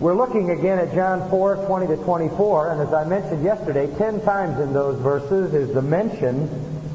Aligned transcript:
We're 0.00 0.16
looking 0.16 0.50
again 0.50 0.80
at 0.80 0.92
John 0.92 1.30
4, 1.30 1.66
20 1.66 1.86
to 1.86 1.96
24, 1.98 2.72
and 2.72 2.80
as 2.80 2.92
I 2.92 3.04
mentioned 3.04 3.44
yesterday, 3.44 3.86
ten 3.96 4.20
times 4.22 4.58
in 4.58 4.72
those 4.72 5.00
verses 5.00 5.54
is 5.54 5.72
the 5.72 5.82
mention 5.82 6.48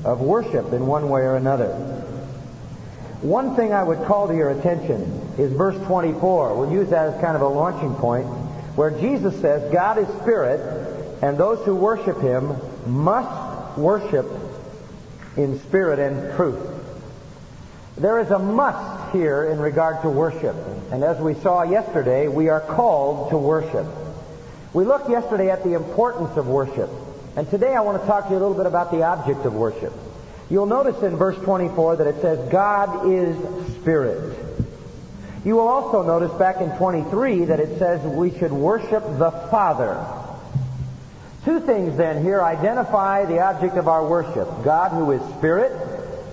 of 0.04 0.20
worship 0.20 0.74
in 0.74 0.86
one 0.86 1.10
way 1.10 1.22
or 1.22 1.38
another. 1.38 1.70
One 3.22 3.56
thing 3.56 3.72
I 3.72 3.84
would 3.84 4.06
call 4.06 4.28
to 4.28 4.36
your 4.36 4.50
attention 4.50 5.34
is 5.38 5.54
verse 5.54 5.78
24. 5.86 6.58
We'll 6.58 6.74
use 6.74 6.90
that 6.90 7.14
as 7.14 7.22
kind 7.22 7.38
of 7.38 7.42
a 7.42 7.48
launching 7.48 7.96
point, 7.96 8.26
where 8.76 8.92
Jesus 8.92 9.40
says, 9.40 9.72
God 9.72 9.98
is 9.98 10.08
spirit, 10.22 10.60
and 11.22 11.38
those 11.38 11.66
who 11.66 11.76
worship 11.76 12.20
him 12.20 12.54
must 12.86 13.78
worship 13.78 14.26
in 15.38 15.58
spirit 15.62 16.00
and 16.00 16.36
truth. 16.36 16.79
There 18.00 18.20
is 18.22 18.32
a 18.32 18.40
must 18.40 19.12
here 19.12 19.44
in 19.44 19.60
regard 19.60 20.02
to 20.04 20.10
worship. 20.10 20.56
And 20.90 21.04
as 21.04 21.20
we 21.20 21.34
saw 21.34 21.64
yesterday, 21.64 22.30
we 22.30 22.48
are 22.48 22.62
called 22.62 23.32
to 23.32 23.38
worship. 23.38 23.86
We 24.72 24.86
looked 24.86 25.10
yesterday 25.10 25.50
at 25.50 25.66
the 25.66 25.74
importance 25.74 26.38
of 26.38 26.48
worship. 26.48 26.90
And 27.36 27.50
today 27.50 27.76
I 27.76 27.82
want 27.82 28.02
to 28.02 28.08
talk 28.08 28.28
to 28.28 28.30
you 28.30 28.38
a 28.38 28.40
little 28.40 28.56
bit 28.56 28.68
about 28.68 28.92
the 28.92 29.04
object 29.04 29.46
of 29.46 29.54
worship. 29.54 29.92
You'll 30.50 30.66
notice 30.66 31.04
in 31.04 31.18
verse 31.18 31.38
24 31.40 31.98
that 31.98 32.08
it 32.08 32.22
says, 32.22 32.50
God 32.50 33.12
is 33.12 33.36
Spirit. 33.76 34.38
You 35.44 35.56
will 35.56 35.68
also 35.68 36.02
notice 36.02 36.32
back 36.40 36.62
in 36.62 36.70
23 36.78 37.46
that 37.46 37.60
it 37.60 37.80
says 37.80 38.02
we 38.02 38.32
should 38.40 38.54
worship 38.54 39.04
the 39.18 39.32
Father. 39.52 40.06
Two 41.44 41.60
things 41.60 41.98
then 41.98 42.24
here 42.24 42.42
identify 42.42 43.26
the 43.26 43.40
object 43.40 43.76
of 43.76 43.90
our 43.90 44.08
worship. 44.08 44.48
God 44.64 44.92
who 44.92 45.12
is 45.12 45.22
Spirit 45.38 45.74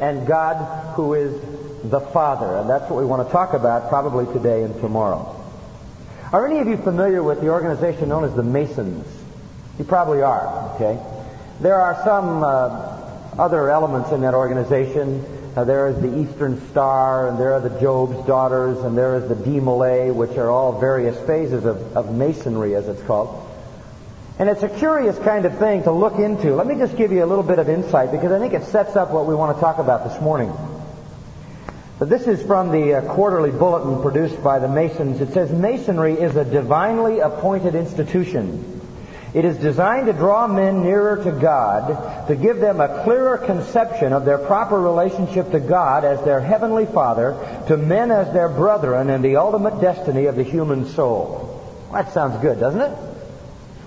and 0.01 0.27
God 0.29 0.95
who 0.95 1.15
is 1.15 1.56
the 1.91 2.01
Father. 2.01 2.57
And 2.57 2.69
that's 2.69 2.91
what 2.91 2.99
we 2.99 3.05
want 3.05 3.27
to 3.27 3.33
talk 3.33 3.55
about 3.55 3.89
probably 3.89 4.27
today 4.33 4.63
and 4.63 4.75
tomorrow. 4.81 5.33
Are 6.33 6.47
any 6.47 6.59
of 6.59 6.67
you 6.67 6.77
familiar 6.77 7.23
with 7.23 7.41
the 7.41 7.49
organization 7.49 8.09
known 8.09 8.25
as 8.25 8.35
the 8.35 8.43
Masons? 8.43 9.07
You 9.79 9.85
probably 9.85 10.23
are, 10.23 10.75
okay? 10.75 10.99
There 11.61 11.81
are 11.81 12.03
some 12.05 12.43
uh, 12.43 13.39
other 13.39 13.71
elements 13.71 14.11
in 14.11 14.23
that 14.23 14.35
organization. 14.35 15.25
Uh, 15.57 15.65
there 15.65 15.89
is 15.89 16.01
the 16.01 16.19
Eastern 16.19 16.61
Star, 16.69 17.29
and 17.29 17.39
there 17.39 17.55
are 17.55 17.61
the 17.61 17.81
Job's 17.81 18.27
Daughters, 18.27 18.79
and 18.79 18.97
there 18.99 19.17
is 19.17 19.29
the 19.29 19.35
DeMolay, 19.35 20.15
which 20.15 20.37
are 20.37 20.51
all 20.51 20.81
various 20.81 21.17
phases 21.27 21.65
of, 21.65 21.97
of 21.97 22.15
Masonry, 22.15 22.75
as 22.75 22.89
it's 22.89 23.03
called. 23.03 23.43
And 24.39 24.51
it's 24.51 24.63
a 24.63 24.69
curious 24.69 25.19
kind 25.19 25.47
of 25.47 25.59
thing 25.59 25.85
to 25.85 25.93
look 25.93 26.19
into. 26.19 26.55
Let 26.55 26.67
me 26.67 26.75
just 26.75 26.97
give 26.97 27.11
you 27.11 27.25
a 27.25 27.27
little 27.27 27.45
bit 27.45 27.59
of 27.59 27.71
insight 27.71 28.13
because 28.13 28.33
I 28.33 28.39
think 28.39 28.53
it 28.53 28.65
sets 28.65 28.95
up 28.97 29.11
what 29.11 29.27
we 29.27 29.35
want 29.35 29.57
to 29.57 29.61
talk 29.61 29.79
about 29.79 30.07
this 30.07 30.21
morning. 30.21 30.53
But 31.99 32.11
this 32.11 32.27
is 32.27 32.43
from 32.43 32.71
the 32.73 32.95
uh, 32.95 33.15
quarterly 33.15 33.51
bulletin 33.51 34.03
produced 34.03 34.43
by 34.43 34.59
the 34.59 34.69
Masons. 34.69 35.21
It 35.21 35.33
says 35.33 35.51
Masonry 35.51 36.13
is 36.13 36.37
a 36.37 36.45
divinely 36.45 37.21
appointed 37.21 37.75
institution. 37.75 38.81
It 39.33 39.45
is 39.45 39.57
designed 39.57 40.07
to 40.07 40.13
draw 40.13 40.47
men 40.47 40.83
nearer 40.83 41.23
to 41.25 41.33
God, 41.33 42.29
to 42.29 42.37
give 42.37 42.59
them 42.59 42.81
a 42.81 43.03
clearer 43.05 43.39
conception 43.39 44.13
of 44.13 44.25
their 44.25 44.39
proper 44.39 44.81
relationship 44.81 45.51
to 45.51 45.61
God 45.61 46.05
as 46.05 46.23
their 46.25 46.41
heavenly 46.41 46.87
Father, 46.87 47.65
to 47.69 47.77
men 47.77 48.11
as 48.11 48.33
their 48.33 48.49
brethren, 48.49 49.11
and 49.11 49.25
the 49.25 49.37
ultimate 49.37 49.81
destiny 49.81 50.27
of 50.27 50.37
the 50.37 50.43
human 50.43 50.87
soul. 50.87 51.63
That 51.93 52.13
sounds 52.13 52.41
good, 52.41 52.61
doesn't 52.61 52.81
it? 52.81 53.16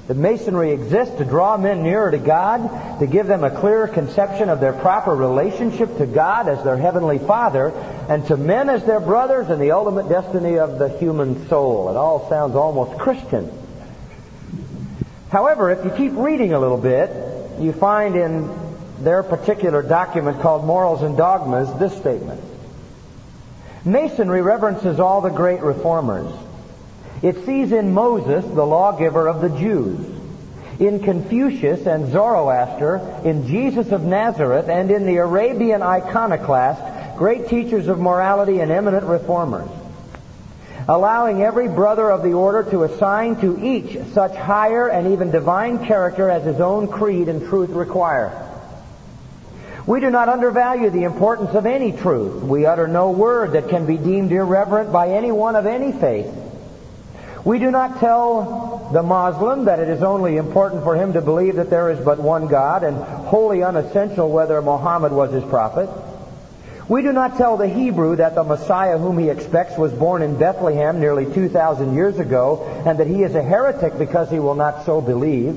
The 0.09 0.15
Masonry 0.15 0.71
exists 0.71 1.17
to 1.17 1.23
draw 1.23 1.55
men 1.55 1.83
nearer 1.83 2.09
to 2.09 2.17
God, 2.17 2.99
to 2.99 3.05
give 3.05 3.27
them 3.27 3.43
a 3.43 3.52
clearer 3.52 3.88
conception 3.88 4.49
of 4.49 4.59
their 4.59 4.73
proper 4.73 5.16
relationship 5.16 5.99
to 5.99 6.07
God 6.07 6.49
as 6.49 6.63
their 6.63 6.77
Heavenly 6.77 7.19
Father, 7.19 7.69
and 8.09 8.25
to 8.25 8.35
men 8.35 8.71
as 8.71 8.83
their 8.85 8.99
brothers 8.99 9.51
and 9.51 9.61
the 9.61 9.69
ultimate 9.69 10.09
destiny 10.09 10.57
of 10.57 10.79
the 10.79 10.89
human 10.97 11.47
soul. 11.47 11.89
It 11.89 11.95
all 11.95 12.27
sounds 12.27 12.55
almost 12.55 12.97
Christian. 12.97 13.51
However, 15.29 15.69
if 15.69 15.85
you 15.85 15.91
keep 15.91 16.17
reading 16.17 16.53
a 16.53 16.59
little 16.59 16.79
bit, 16.79 17.61
you 17.61 17.71
find 17.71 18.16
in 18.16 18.50
their 19.01 19.22
particular 19.22 19.84
document 19.84 20.41
called 20.41 20.66
Morals 20.66 21.03
and 21.03 21.17
Dogmas 21.17 21.72
this 21.78 21.95
statement. 21.95 22.44
Masonry 23.85 24.41
reverences 24.41 25.00
all 25.00 25.22
the 25.22 25.29
great 25.29 25.61
reformers. 25.61 26.34
It 27.22 27.46
sees 27.46 27.72
in 27.72 27.94
Moses 27.94 28.46
the 28.46 28.66
lawgiver 28.66 29.28
of 29.28 29.41
the 29.41 29.50
Jews, 29.50 30.00
in 30.80 31.02
Confucius 31.02 31.85
and 31.85 32.09
Zoroaster, 32.12 33.22
in 33.25 33.46
Jesus 33.46 33.91
of 33.91 34.03
Nazareth, 34.03 34.69
and 34.69 34.90
in 34.90 35.06
the 35.06 35.18
Arabian 35.18 35.81
iconoclast, 35.81 37.18
great 37.18 37.50
teachers 37.50 37.90
of 37.90 38.00
morality 38.00 38.62
and 38.62 38.72
eminent 38.72 39.06
reformers, 39.06 39.69
allowing 40.88 41.41
every 41.41 41.68
brother 41.68 42.09
of 42.09 42.24
the 42.24 42.31
order 42.31 42.63
to 42.72 42.84
assign 42.84 43.35
to 43.41 43.62
each 43.62 43.97
such 44.13 44.34
higher 44.35 44.88
and 44.88 45.12
even 45.12 45.29
divine 45.29 45.85
character 45.85 46.29
as 46.29 46.46
his 46.46 46.62
own 46.62 46.88
creed 46.88 47.28
and 47.28 47.46
truth 47.50 47.72
require. 47.72 48.46
We 49.85 50.00
do 50.00 50.09
not 50.09 50.29
undervalue 50.29 50.90
the 50.90 51.03
importance 51.03 51.50
of 51.50 51.66
any 51.66 51.91
truth. 51.91 52.44
We 52.44 52.66
utter 52.66 52.88
no 52.88 53.12
word 53.12 53.53
that 53.53 53.68
can 53.68 53.85
be 53.85 53.97
deemed 53.97 54.31
irreverent 54.31 54.94
by 54.94 55.09
anyone 55.09 55.58
of 55.58 55.66
any 55.66 55.91
faith. 55.91 56.31
We 57.45 57.57
do 57.57 57.72
not 57.72 58.00
tell 58.00 58.89
the 58.91 59.01
Muslim 59.01 59.66
that 59.66 59.79
it 59.79 59.88
is 59.88 60.03
only 60.03 60.35
important 60.35 60.83
for 60.83 60.95
him 60.95 61.13
to 61.13 61.22
believe 61.22 61.55
that 61.55 61.69
there 61.69 61.89
is 61.89 62.03
but 62.03 62.19
one 62.19 62.47
God 62.47 62.83
and 62.83 62.97
wholly 62.97 63.63
unessential 63.63 64.29
whether 64.29 64.61
Muhammad 64.61 65.13
was 65.13 65.31
his 65.31 65.44
prophet. 65.45 65.89
We 66.89 67.01
do 67.01 67.13
not 67.13 67.38
tell 67.38 67.55
the 67.55 67.67
Hebrew 67.67 68.16
that 68.16 68.35
the 68.35 68.44
Messiah 68.44 68.97
whom 68.97 69.19
he 69.19 69.29
expects 69.29 69.78
was 69.78 69.94
born 69.94 70.22
in 70.22 70.38
Bethlehem 70.38 70.99
nearly 70.99 71.31
2,000 71.31 71.94
years 71.94 72.17
ago 72.19 72.66
and 72.85 72.99
that 72.99 73.07
he 73.07 73.23
is 73.23 73.35
a 73.35 73.44
heretic 73.44 73.97
because 73.97 74.29
he 74.29 74.39
will 74.39 74.55
not 74.55 74.85
so 74.85 74.99
believe. 74.99 75.55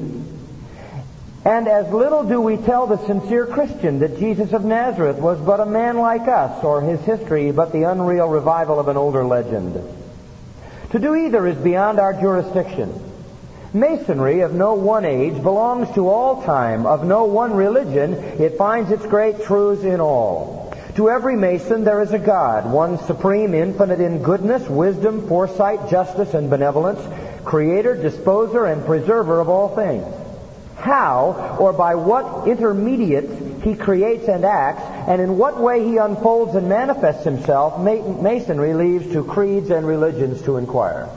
And 1.45 1.67
as 1.67 1.93
little 1.93 2.23
do 2.23 2.41
we 2.41 2.59
tell 2.59 2.87
the 2.87 3.05
sincere 3.07 3.47
Christian 3.47 3.99
that 4.01 4.19
Jesus 4.19 4.53
of 4.53 4.65
Nazareth 4.65 5.17
was 5.17 5.41
but 5.41 5.59
a 5.59 5.67
man 5.67 5.97
like 5.97 6.29
us 6.29 6.63
or 6.63 6.83
his 6.83 7.01
history 7.01 7.51
but 7.51 7.73
the 7.73 7.85
unreal 7.85 8.29
revival 8.29 8.79
of 8.79 8.89
an 8.89 8.97
older 8.97 9.25
legend. 9.25 10.02
To 10.93 10.99
do 10.99 11.15
either 11.15 11.47
is 11.47 11.57
beyond 11.57 11.99
our 11.99 12.13
jurisdiction. 12.13 12.93
Masonry 13.73 14.41
of 14.41 14.53
no 14.53 14.75
one 14.75 15.07
age 15.07 15.43
belongs 15.43 15.91
to 15.95 16.11
all 16.11 16.43
time. 16.43 16.85
Of 16.85 17.03
no 17.05 17.25
one 17.25 17.55
religion, 17.55 18.13
it 18.13 18.59
finds 18.59 18.91
its 18.91 19.07
great 19.07 19.43
truths 19.45 19.85
in 19.85 20.01
all. 20.01 20.77
To 20.97 21.09
every 21.09 21.35
Mason 21.35 21.85
there 21.85 22.03
is 22.03 22.13
a 22.13 22.19
God, 22.19 22.71
one 22.71 22.99
supreme, 23.07 23.55
infinite 23.55 24.01
in 24.01 24.23
goodness, 24.23 24.69
wisdom, 24.69 25.27
foresight, 25.27 25.89
justice, 25.89 26.35
and 26.35 26.51
benevolence, 26.51 27.01
creator, 27.47 27.95
disposer, 27.95 28.67
and 28.67 28.85
preserver 28.85 29.41
of 29.41 29.49
all 29.49 29.75
things. 29.75 30.05
How 30.77 31.57
or 31.59 31.73
by 31.73 31.95
what 31.95 32.47
intermediates 32.47 33.33
he 33.63 33.75
creates 33.75 34.29
and 34.29 34.45
acts, 34.45 34.83
and 35.09 35.21
in 35.21 35.39
what 35.39 35.61
way 35.61 35.85
he 35.85 35.97
unfolds 35.97 36.55
and 36.55 36.69
manifests 36.69 37.25
himself, 37.25 37.81
Masonry 37.81 38.75
leaves 38.75 39.13
to 39.13 39.25
creeds 39.25 39.71
and 39.71 39.87
religions 39.87 40.43
to 40.43 40.57
inquire. 40.57 41.09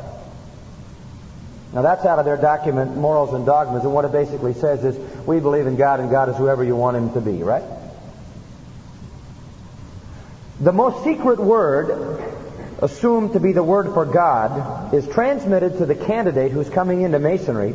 Now 1.74 1.82
that's 1.82 2.06
out 2.06 2.20
of 2.20 2.26
their 2.26 2.38
document, 2.38 2.96
Morals 2.96 3.34
and 3.34 3.46
Dogmas, 3.46 3.84
and 3.84 3.94
what 3.94 4.06
it 4.06 4.12
basically 4.12 4.54
says 4.54 4.86
is, 4.86 4.98
we 5.26 5.40
believe 5.40 5.68
in 5.68 5.76
God 5.76 6.00
and 6.00 6.10
God 6.10 6.30
is 6.30 6.38
whoever 6.38 6.64
you 6.64 6.76
want 6.76 6.96
him 6.96 7.12
to 7.14 7.22
be, 7.22 7.44
right? 7.44 7.64
The 10.62 10.72
most 10.72 11.04
secret 11.04 11.40
word, 11.40 12.34
assumed 12.82 13.34
to 13.34 13.40
be 13.40 13.52
the 13.52 13.64
word 13.64 13.94
for 13.94 14.06
God, 14.06 14.94
is 14.94 15.08
transmitted 15.08 15.80
to 15.80 15.86
the 15.86 15.96
candidate 15.96 16.52
who's 16.52 16.70
coming 16.70 17.02
into 17.02 17.20
Masonry 17.20 17.72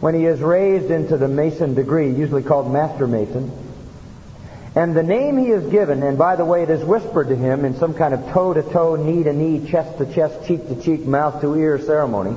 when 0.00 0.14
he 0.14 0.24
is 0.24 0.40
raised 0.40 0.90
into 0.90 1.16
the 1.16 1.28
Mason 1.28 1.74
degree, 1.74 2.10
usually 2.10 2.42
called 2.42 2.72
Master 2.72 3.06
Mason. 3.06 3.67
And 4.78 4.94
the 4.94 5.02
name 5.02 5.36
he 5.36 5.48
is 5.48 5.68
given, 5.72 6.04
and 6.04 6.16
by 6.16 6.36
the 6.36 6.44
way, 6.44 6.62
it 6.62 6.70
is 6.70 6.84
whispered 6.84 7.26
to 7.30 7.34
him 7.34 7.64
in 7.64 7.74
some 7.78 7.94
kind 7.94 8.14
of 8.14 8.30
toe 8.30 8.54
to 8.54 8.62
toe, 8.62 8.94
knee 8.94 9.24
to 9.24 9.32
knee, 9.32 9.68
chest 9.68 9.98
to 9.98 10.06
chest, 10.06 10.46
cheek 10.46 10.68
to 10.68 10.80
cheek, 10.80 11.04
mouth 11.04 11.40
to 11.40 11.52
ear 11.56 11.80
ceremony. 11.80 12.36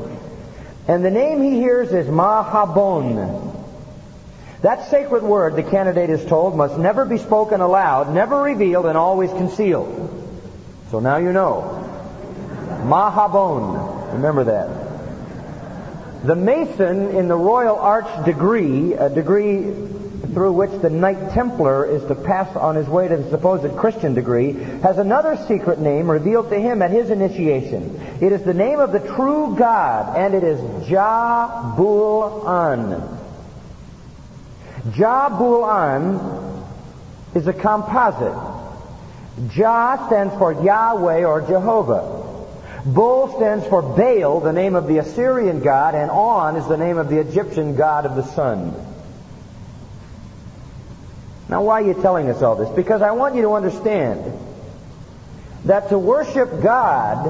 And 0.87 1.05
the 1.05 1.11
name 1.11 1.43
he 1.43 1.51
hears 1.51 1.93
is 1.93 2.07
Mahabon. 2.07 3.63
That 4.63 4.89
sacred 4.89 5.21
word, 5.21 5.55
the 5.55 5.61
candidate 5.61 6.09
is 6.09 6.25
told, 6.25 6.57
must 6.57 6.79
never 6.79 7.05
be 7.05 7.19
spoken 7.19 7.61
aloud, 7.61 8.11
never 8.11 8.41
revealed, 8.41 8.87
and 8.87 8.97
always 8.97 9.29
concealed. 9.29 10.09
So 10.89 10.99
now 10.99 11.17
you 11.17 11.33
know. 11.33 11.77
Mahabon. 12.85 14.13
Remember 14.13 14.45
that. 14.45 16.25
The 16.25 16.35
Mason 16.35 17.15
in 17.15 17.27
the 17.27 17.35
Royal 17.35 17.77
Arch 17.77 18.25
degree, 18.25 18.93
a 18.93 19.11
degree 19.11 20.00
through 20.33 20.53
which 20.53 20.71
the 20.81 20.89
Knight 20.89 21.31
Templar 21.31 21.85
is 21.85 22.03
to 22.05 22.15
pass 22.15 22.55
on 22.55 22.75
his 22.75 22.87
way 22.87 23.07
to 23.07 23.17
the 23.17 23.29
supposed 23.29 23.75
Christian 23.77 24.13
degree, 24.13 24.53
has 24.81 24.97
another 24.97 25.37
secret 25.47 25.79
name 25.79 26.09
revealed 26.09 26.49
to 26.49 26.59
him 26.59 26.81
at 26.81 26.91
his 26.91 27.09
initiation. 27.09 27.99
It 28.21 28.31
is 28.31 28.43
the 28.43 28.53
name 28.53 28.79
of 28.79 28.91
the 28.91 28.99
true 28.99 29.55
God, 29.57 30.17
and 30.17 30.33
it 30.33 30.43
is 30.43 30.87
Jah-Bul-An. 30.87 31.81
Jah-Bul-An 34.93 36.63
is 37.35 37.47
a 37.47 37.53
composite. 37.53 38.35
Jah 39.49 40.03
stands 40.07 40.33
for 40.35 40.51
Yahweh 40.53 41.23
or 41.23 41.41
Jehovah. 41.41 42.19
Bul 42.85 43.35
stands 43.37 43.65
for 43.67 43.81
Baal, 43.81 44.39
the 44.39 44.51
name 44.51 44.75
of 44.75 44.87
the 44.87 44.97
Assyrian 44.97 45.61
god, 45.61 45.93
and 45.93 46.09
On 46.09 46.55
is 46.55 46.67
the 46.67 46.77
name 46.77 46.97
of 46.97 47.09
the 47.09 47.19
Egyptian 47.19 47.75
god 47.75 48.05
of 48.05 48.15
the 48.15 48.23
sun. 48.23 48.73
Now, 51.51 51.63
why 51.63 51.81
are 51.81 51.85
you 51.85 51.93
telling 51.93 52.29
us 52.29 52.41
all 52.41 52.55
this? 52.55 52.69
Because 52.69 53.01
I 53.01 53.11
want 53.11 53.35
you 53.35 53.41
to 53.41 53.51
understand 53.51 54.23
that 55.65 55.89
to 55.89 55.99
worship 55.99 56.63
God 56.63 57.27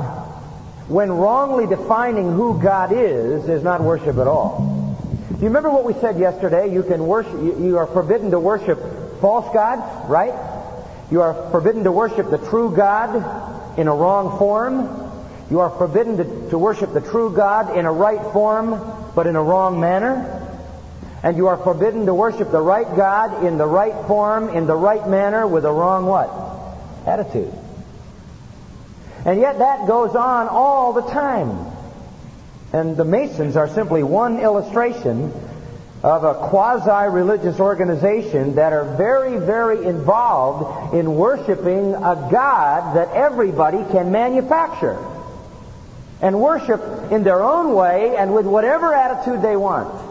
when 0.88 1.12
wrongly 1.12 1.66
defining 1.66 2.32
who 2.32 2.62
God 2.62 2.92
is 2.94 3.50
is 3.50 3.64
not 3.64 3.82
worship 3.82 4.18
at 4.18 4.28
all. 4.28 4.96
Do 5.32 5.38
you 5.38 5.48
remember 5.48 5.72
what 5.72 5.86
we 5.86 5.94
said 5.94 6.20
yesterday? 6.20 6.72
You 6.72 6.84
can 6.84 7.08
worship 7.08 7.34
you 7.34 7.80
are 7.80 7.88
forbidden 7.88 8.30
to 8.30 8.40
worship 8.40 8.80
false 9.22 9.52
gods, 9.56 9.82
right? 10.08 10.36
You 11.10 11.22
are 11.22 11.50
forbidden 11.50 11.84
to 11.86 11.92
worship 11.92 12.30
the 12.30 12.38
true 12.38 12.76
God 12.76 13.80
in 13.80 13.88
a 13.88 13.96
wrong 13.96 14.38
form. 14.38 15.12
You 15.50 15.62
are 15.62 15.72
forbidden 15.72 16.18
to, 16.18 16.50
to 16.52 16.60
worship 16.60 16.94
the 16.94 17.02
true 17.02 17.34
God 17.34 17.76
in 17.76 17.86
a 17.86 17.92
right 17.92 18.22
form, 18.34 18.80
but 19.16 19.26
in 19.26 19.36
a 19.36 19.42
wrong 19.42 19.80
manner. 19.80 20.41
And 21.24 21.38
you 21.38 21.48
are 21.48 21.58
forbidden 21.58 22.08
to 22.08 22.14
worship 22.14 22.52
the 22.52 22.62
right 22.62 22.96
God 22.96 23.46
in 23.46 23.58
the 23.58 23.66
right 23.66 24.08
form, 24.08 24.50
in 24.50 24.66
the 24.66 24.76
right 24.76 25.08
manner, 25.08 25.48
with 25.48 25.66
a 25.66 25.72
wrong 25.72 26.06
what? 26.06 26.30
Attitude. 27.08 27.54
And 29.26 29.40
yet 29.40 29.60
that 29.60 29.88
goes 29.88 30.16
on 30.16 30.48
all 30.48 30.94
the 30.94 31.04
time. 31.04 31.68
And 32.74 32.98
the 32.98 33.06
Masons 33.06 33.56
are 33.56 33.68
simply 33.68 34.02
one 34.02 34.40
illustration 34.40 35.32
of 36.04 36.24
a 36.24 36.34
quasi-religious 36.50 37.60
organization 37.60 38.56
that 38.56 38.74
are 38.74 38.96
very, 38.96 39.38
very 39.38 39.86
involved 39.86 40.96
in 40.96 41.16
worshiping 41.16 41.94
a 41.94 42.30
God 42.32 42.96
that 42.96 43.10
everybody 43.14 43.84
can 43.92 44.12
manufacture 44.12 44.98
and 46.22 46.40
worship 46.40 46.82
in 47.12 47.24
their 47.24 47.44
own 47.44 47.76
way 47.76 48.16
and 48.18 48.34
with 48.34 48.48
whatever 48.48 48.96
attitude 48.96 49.44
they 49.44 49.56
want. 49.56 50.11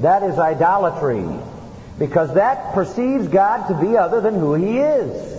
That 0.00 0.22
is 0.22 0.38
idolatry 0.38 1.26
because 1.98 2.34
that 2.34 2.72
perceives 2.74 3.28
God 3.28 3.68
to 3.68 3.74
be 3.74 3.96
other 3.96 4.20
than 4.20 4.34
who 4.34 4.54
He 4.54 4.78
is. 4.78 5.38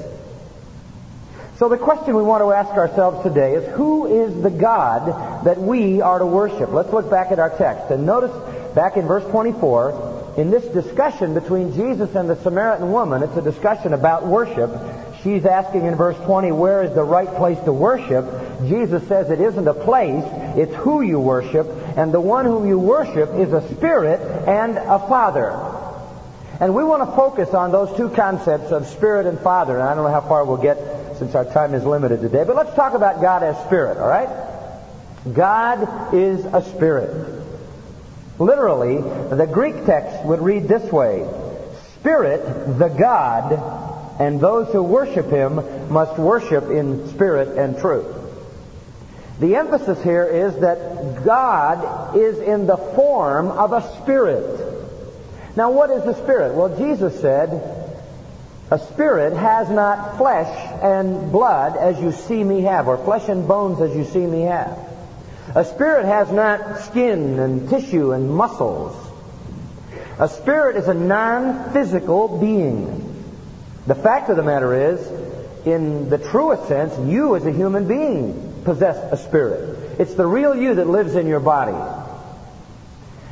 So 1.57 1.67
the 1.67 1.77
question 1.77 2.15
we 2.15 2.23
want 2.23 2.41
to 2.41 2.53
ask 2.53 2.69
ourselves 2.71 3.21
today 3.23 3.55
is 3.55 3.75
who 3.75 4.23
is 4.23 4.41
the 4.41 4.49
God 4.49 5.43
that 5.43 5.57
we 5.57 5.99
are 5.99 6.19
to 6.19 6.25
worship? 6.25 6.71
Let's 6.71 6.91
look 6.93 7.09
back 7.09 7.31
at 7.31 7.39
our 7.39 7.49
text 7.49 7.91
and 7.91 8.05
notice 8.05 8.31
back 8.73 8.95
in 8.95 9.07
verse 9.07 9.25
24, 9.29 10.35
in 10.37 10.51
this 10.51 10.63
discussion 10.65 11.33
between 11.33 11.73
Jesus 11.73 12.15
and 12.15 12.29
the 12.29 12.37
Samaritan 12.37 12.93
woman, 12.93 13.23
it's 13.23 13.35
a 13.35 13.41
discussion 13.41 13.93
about 13.93 14.25
worship. 14.25 14.71
She's 15.21 15.45
asking 15.45 15.85
in 15.85 15.95
verse 15.95 16.15
20, 16.23 16.53
where 16.53 16.83
is 16.83 16.95
the 16.95 17.03
right 17.03 17.27
place 17.35 17.59
to 17.65 17.73
worship? 17.73 18.25
Jesus 18.67 19.07
says 19.07 19.29
it 19.29 19.39
isn't 19.39 19.67
a 19.67 19.73
place, 19.73 20.23
it's 20.57 20.73
who 20.75 21.01
you 21.01 21.19
worship, 21.19 21.67
and 21.95 22.13
the 22.13 22.19
one 22.19 22.45
whom 22.45 22.67
you 22.67 22.77
worship 22.77 23.33
is 23.35 23.53
a 23.53 23.67
spirit 23.75 24.19
and 24.47 24.77
a 24.77 24.99
father. 24.99 25.51
And 26.59 26.75
we 26.75 26.83
want 26.83 27.09
to 27.09 27.15
focus 27.15 27.53
on 27.53 27.71
those 27.71 27.95
two 27.95 28.09
concepts 28.09 28.71
of 28.71 28.87
spirit 28.87 29.25
and 29.25 29.39
father, 29.39 29.75
and 29.75 29.83
I 29.83 29.95
don't 29.95 30.03
know 30.03 30.11
how 30.11 30.27
far 30.27 30.43
we'll 30.43 30.57
get 30.57 31.17
since 31.17 31.35
our 31.35 31.45
time 31.45 31.73
is 31.73 31.85
limited 31.85 32.21
today, 32.21 32.43
but 32.45 32.55
let's 32.55 32.73
talk 32.75 32.93
about 32.93 33.21
God 33.21 33.43
as 33.43 33.57
spirit, 33.65 33.97
all 33.97 34.09
right? 34.09 34.29
God 35.33 36.13
is 36.13 36.43
a 36.45 36.61
spirit. 36.61 37.43
Literally, 38.39 38.97
the 39.35 39.47
Greek 39.51 39.85
text 39.85 40.23
would 40.25 40.41
read 40.41 40.67
this 40.67 40.91
way 40.91 41.27
Spirit, 41.99 42.79
the 42.79 42.87
God, 42.87 43.51
and 44.19 44.39
those 44.39 44.71
who 44.71 44.81
worship 44.81 45.29
him 45.29 45.91
must 45.91 46.17
worship 46.17 46.69
in 46.69 47.09
spirit 47.09 47.57
and 47.57 47.77
truth. 47.77 48.18
The 49.39 49.55
emphasis 49.55 50.03
here 50.03 50.25
is 50.25 50.53
that 50.57 51.23
God 51.23 52.17
is 52.17 52.39
in 52.39 52.67
the 52.67 52.75
form 52.75 53.47
of 53.47 53.71
a 53.71 53.81
spirit. 54.01 54.65
Now, 55.55 55.71
what 55.71 55.89
is 55.91 56.03
the 56.03 56.13
spirit? 56.13 56.55
Well, 56.55 56.77
Jesus 56.77 57.21
said, 57.21 57.49
A 58.69 58.79
spirit 58.79 59.37
has 59.37 59.69
not 59.69 60.17
flesh 60.17 60.81
and 60.83 61.31
blood 61.31 61.77
as 61.77 62.01
you 62.01 62.11
see 62.11 62.43
me 62.43 62.61
have, 62.63 62.89
or 62.89 62.97
flesh 62.97 63.29
and 63.29 63.47
bones 63.47 63.79
as 63.79 63.95
you 63.95 64.03
see 64.03 64.25
me 64.25 64.41
have. 64.41 64.77
A 65.55 65.63
spirit 65.63 66.05
has 66.05 66.29
not 66.31 66.81
skin 66.81 67.39
and 67.39 67.69
tissue 67.69 68.11
and 68.11 68.29
muscles. 68.29 68.93
A 70.19 70.27
spirit 70.27 70.75
is 70.75 70.89
a 70.89 70.93
non-physical 70.93 72.39
being. 72.39 73.23
The 73.87 73.95
fact 73.95 74.29
of 74.29 74.35
the 74.35 74.43
matter 74.43 74.91
is, 74.91 75.65
in 75.65 76.09
the 76.09 76.17
truest 76.17 76.67
sense, 76.67 76.93
you 77.09 77.37
as 77.37 77.45
a 77.45 77.51
human 77.53 77.87
being 77.87 78.48
possess 78.69 78.97
a 79.11 79.17
spirit. 79.17 79.99
It's 79.99 80.13
the 80.13 80.27
real 80.27 80.55
you 80.55 80.75
that 80.75 80.87
lives 80.87 81.15
in 81.15 81.25
your 81.25 81.39
body. 81.39 81.75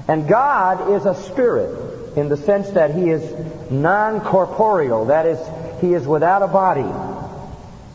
And 0.07 0.28
God 0.28 0.94
is 0.94 1.06
a 1.06 1.13
spirit 1.13 2.18
in 2.18 2.28
the 2.28 2.38
sense 2.38 2.72
that 2.72 2.95
He 2.95 3.12
is 3.12 3.22
non-corporeal. 3.69 5.06
That 5.06 5.28
is, 5.28 5.39
He 5.80 5.94
is 5.94 6.07
without 6.07 6.42
a 6.42 6.48
body. 6.48 6.89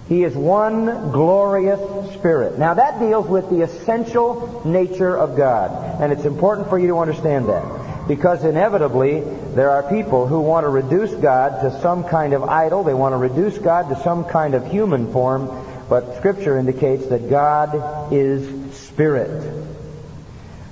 He 0.08 0.22
is 0.22 0.36
one 0.36 1.10
glorious 1.10 1.80
Spirit. 2.14 2.58
Now 2.58 2.74
that 2.74 3.00
deals 3.00 3.26
with 3.26 3.50
the 3.50 3.62
essential 3.62 4.62
nature 4.64 5.16
of 5.16 5.36
God. 5.36 6.00
And 6.00 6.12
it's 6.12 6.24
important 6.24 6.68
for 6.68 6.78
you 6.78 6.88
to 6.88 6.98
understand 6.98 7.48
that. 7.48 8.06
Because 8.06 8.44
inevitably, 8.44 9.20
there 9.20 9.70
are 9.70 9.82
people 9.82 10.28
who 10.28 10.40
want 10.40 10.64
to 10.64 10.68
reduce 10.68 11.12
God 11.14 11.62
to 11.62 11.80
some 11.80 12.04
kind 12.04 12.34
of 12.34 12.44
idol. 12.44 12.84
They 12.84 12.94
want 12.94 13.14
to 13.14 13.16
reduce 13.16 13.58
God 13.58 13.88
to 13.88 14.00
some 14.02 14.24
kind 14.24 14.54
of 14.54 14.70
human 14.70 15.12
form. 15.12 15.48
But 15.92 16.16
Scripture 16.16 16.56
indicates 16.56 17.04
that 17.08 17.28
God 17.28 18.14
is 18.14 18.74
Spirit. 18.74 19.28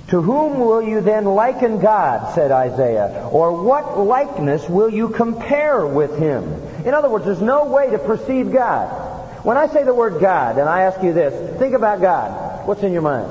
To 0.07 0.19
whom 0.19 0.59
will 0.59 0.81
you 0.81 1.01
then 1.01 1.25
liken 1.25 1.79
God, 1.79 2.33
said 2.33 2.51
Isaiah? 2.51 3.29
Or 3.31 3.63
what 3.63 3.99
likeness 3.99 4.67
will 4.67 4.89
you 4.89 5.09
compare 5.09 5.85
with 5.85 6.17
him? 6.17 6.51
In 6.87 6.95
other 6.95 7.07
words, 7.07 7.25
there's 7.25 7.39
no 7.39 7.65
way 7.65 7.91
to 7.91 7.99
perceive 7.99 8.51
God. 8.51 9.45
When 9.45 9.57
I 9.57 9.67
say 9.67 9.83
the 9.83 9.93
word 9.93 10.19
God 10.19 10.57
and 10.57 10.67
I 10.67 10.85
ask 10.85 11.03
you 11.03 11.13
this, 11.13 11.59
think 11.59 11.75
about 11.75 12.01
God. 12.01 12.65
What's 12.67 12.81
in 12.81 12.91
your 12.91 13.03
mind? 13.03 13.27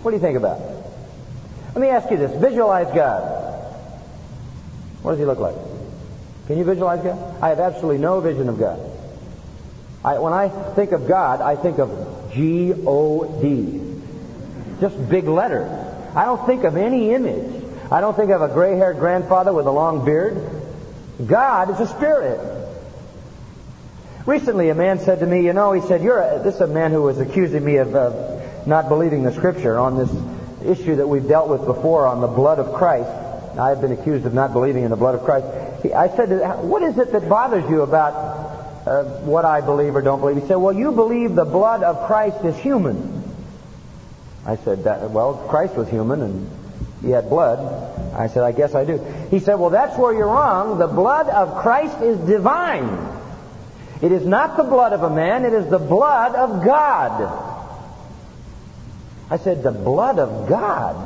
What 0.00 0.12
do 0.12 0.16
you 0.16 0.22
think 0.22 0.38
about? 0.38 0.60
Let 1.74 1.82
me 1.82 1.88
ask 1.88 2.10
you 2.10 2.16
this. 2.16 2.34
Visualize 2.40 2.90
God. 2.94 3.20
What 5.02 5.10
does 5.10 5.20
he 5.20 5.26
look 5.26 5.40
like? 5.40 5.56
Can 6.46 6.56
you 6.56 6.64
visualize 6.64 7.04
God? 7.04 7.42
I 7.42 7.50
have 7.50 7.60
absolutely 7.60 7.98
no 7.98 8.22
vision 8.22 8.48
of 8.48 8.58
God. 8.58 8.89
I, 10.04 10.18
when 10.18 10.32
I 10.32 10.48
think 10.48 10.92
of 10.92 11.06
God, 11.06 11.40
I 11.40 11.56
think 11.56 11.78
of 11.78 12.32
G-O-D. 12.32 13.80
Just 14.80 15.08
big 15.10 15.28
letters. 15.28 15.70
I 16.14 16.24
don't 16.24 16.46
think 16.46 16.64
of 16.64 16.76
any 16.76 17.12
image. 17.12 17.62
I 17.90 18.00
don't 18.00 18.16
think 18.16 18.30
of 18.30 18.40
a 18.40 18.48
gray-haired 18.48 18.98
grandfather 18.98 19.52
with 19.52 19.66
a 19.66 19.70
long 19.70 20.04
beard. 20.04 20.42
God 21.26 21.70
is 21.70 21.80
a 21.80 21.86
spirit. 21.86 22.40
Recently, 24.26 24.70
a 24.70 24.74
man 24.74 25.00
said 25.00 25.20
to 25.20 25.26
me, 25.26 25.44
you 25.44 25.52
know, 25.52 25.72
he 25.72 25.82
said, 25.82 26.02
you're 26.02 26.20
a, 26.20 26.42
this 26.42 26.54
is 26.54 26.60
a 26.62 26.66
man 26.66 26.92
who 26.92 27.02
was 27.02 27.18
accusing 27.18 27.64
me 27.64 27.76
of 27.76 27.94
uh, 27.94 28.64
not 28.66 28.88
believing 28.88 29.22
the 29.22 29.32
Scripture 29.32 29.78
on 29.78 29.98
this 29.98 30.78
issue 30.78 30.96
that 30.96 31.06
we've 31.06 31.26
dealt 31.26 31.48
with 31.48 31.64
before 31.66 32.06
on 32.06 32.20
the 32.20 32.26
blood 32.26 32.58
of 32.58 32.74
Christ. 32.74 33.10
I 33.58 33.70
have 33.70 33.80
been 33.80 33.92
accused 33.92 34.24
of 34.26 34.32
not 34.32 34.52
believing 34.52 34.84
in 34.84 34.90
the 34.90 34.96
blood 34.96 35.14
of 35.14 35.24
Christ. 35.24 35.46
I 35.94 36.08
said, 36.16 36.60
what 36.62 36.82
is 36.82 36.96
it 36.98 37.12
that 37.12 37.28
bothers 37.28 37.68
you 37.68 37.82
about 37.82 38.49
uh, 38.86 39.04
what 39.20 39.44
I 39.44 39.60
believe 39.60 39.94
or 39.94 40.02
don't 40.02 40.20
believe? 40.20 40.42
He 40.42 40.48
said, 40.48 40.56
well, 40.56 40.72
you 40.72 40.92
believe 40.92 41.34
the 41.34 41.44
blood 41.44 41.82
of 41.82 42.06
Christ 42.06 42.44
is 42.44 42.56
human. 42.56 43.22
I 44.46 44.56
said, 44.56 44.84
that, 44.84 45.10
well, 45.10 45.34
Christ 45.48 45.74
was 45.74 45.88
human 45.88 46.22
and 46.22 46.50
he 47.02 47.10
had 47.10 47.28
blood. 47.28 47.58
I 48.14 48.28
said, 48.28 48.42
I 48.42 48.52
guess 48.52 48.74
I 48.74 48.84
do. 48.84 48.98
He 49.30 49.38
said, 49.38 49.54
well, 49.54 49.70
that's 49.70 49.96
where 49.98 50.12
you're 50.12 50.26
wrong. 50.26 50.78
The 50.78 50.86
blood 50.86 51.28
of 51.28 51.62
Christ 51.62 52.00
is 52.00 52.18
divine. 52.18 53.18
It 54.02 54.12
is 54.12 54.26
not 54.26 54.56
the 54.56 54.64
blood 54.64 54.92
of 54.92 55.02
a 55.02 55.10
man, 55.10 55.44
it 55.44 55.52
is 55.52 55.68
the 55.68 55.78
blood 55.78 56.34
of 56.34 56.64
God. 56.64 57.48
I 59.28 59.36
said, 59.36 59.62
the 59.62 59.72
blood 59.72 60.18
of 60.18 60.48
God? 60.48 60.96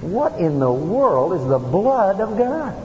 What 0.00 0.38
in 0.38 0.58
the 0.58 0.72
world 0.72 1.32
is 1.34 1.46
the 1.46 1.58
blood 1.58 2.20
of 2.20 2.38
God? 2.38 2.83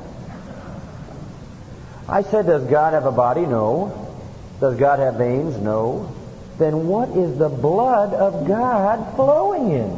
I 2.10 2.24
said, 2.24 2.48
does 2.48 2.64
God 2.64 2.94
have 2.94 3.06
a 3.06 3.12
body? 3.12 3.42
No. 3.42 4.08
Does 4.60 4.78
God 4.78 5.00
have 5.00 5.16
veins? 5.16 5.58
No. 5.58 6.14
Then 6.58 6.88
what 6.88 7.10
is 7.10 7.38
the 7.38 7.50
blood 7.50 8.14
of 8.14 8.48
God 8.48 9.16
flowing 9.16 9.72
in? 9.72 9.90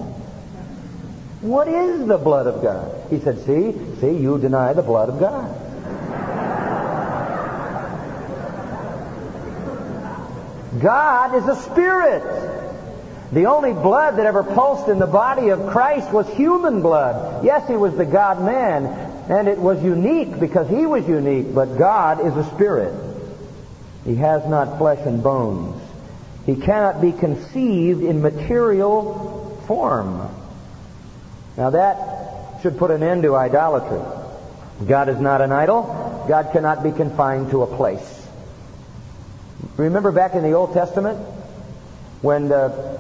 What 1.42 1.68
is 1.68 2.06
the 2.06 2.18
blood 2.18 2.48
of 2.48 2.62
God? 2.62 3.10
He 3.10 3.20
said, 3.20 3.40
see, 3.46 3.74
see, 4.00 4.18
you 4.18 4.38
deny 4.38 4.74
the 4.74 4.84
blood 4.84 5.10
of 5.10 5.20
God. 5.20 5.58
God 10.80 11.36
is 11.36 11.48
a 11.48 11.56
spirit. 11.64 12.24
The 13.32 13.46
only 13.46 13.74
blood 13.74 14.18
that 14.18 14.26
ever 14.26 14.44
pulsed 14.44 14.90
in 14.90 15.00
the 15.00 15.08
body 15.08 15.50
of 15.50 15.68
Christ 15.68 16.12
was 16.12 16.28
human 16.30 16.82
blood. 16.82 17.46
Yes, 17.46 17.68
he 17.68 17.76
was 17.76 17.96
the 17.96 18.06
God 18.06 18.42
man, 18.42 19.11
and 19.30 19.48
it 19.48 19.58
was 19.58 19.84
unique 19.84 20.40
because 20.40 20.70
he 20.70 20.86
was 20.86 21.08
unique, 21.08 21.54
but 21.54 21.78
God 21.78 22.26
is 22.26 22.36
a 22.36 22.44
spirit. 22.56 22.94
He 24.06 24.16
has 24.16 24.46
not 24.48 24.78
flesh 24.78 25.00
and 25.06 25.22
bones. 25.22 25.82
He 26.46 26.56
cannot 26.56 27.02
be 27.02 27.12
conceived 27.12 28.02
in 28.04 28.22
material 28.22 29.62
form. 29.68 30.28
Now 31.56 31.70
that 31.72 32.62
should 32.62 32.78
put 32.78 32.92
an 32.92 33.04
end 33.04 33.24
to 33.24 33.36
idolatry. 33.36 34.02
God 34.88 35.10
is 35.10 35.20
not 35.20 35.42
an 35.42 35.52
idol. 35.52 36.26
God 36.28 36.52
cannot 36.52 36.84
be 36.84 36.92
confined 36.92 37.52
to 37.52 37.62
a 37.62 37.68
place. 37.78 38.28
Remember 39.78 40.12
back 40.12 40.34
in 40.34 40.44
the 40.44 40.54
Old 40.54 40.74
Testament 40.74 41.20
when 42.22 42.48
the 42.48 43.00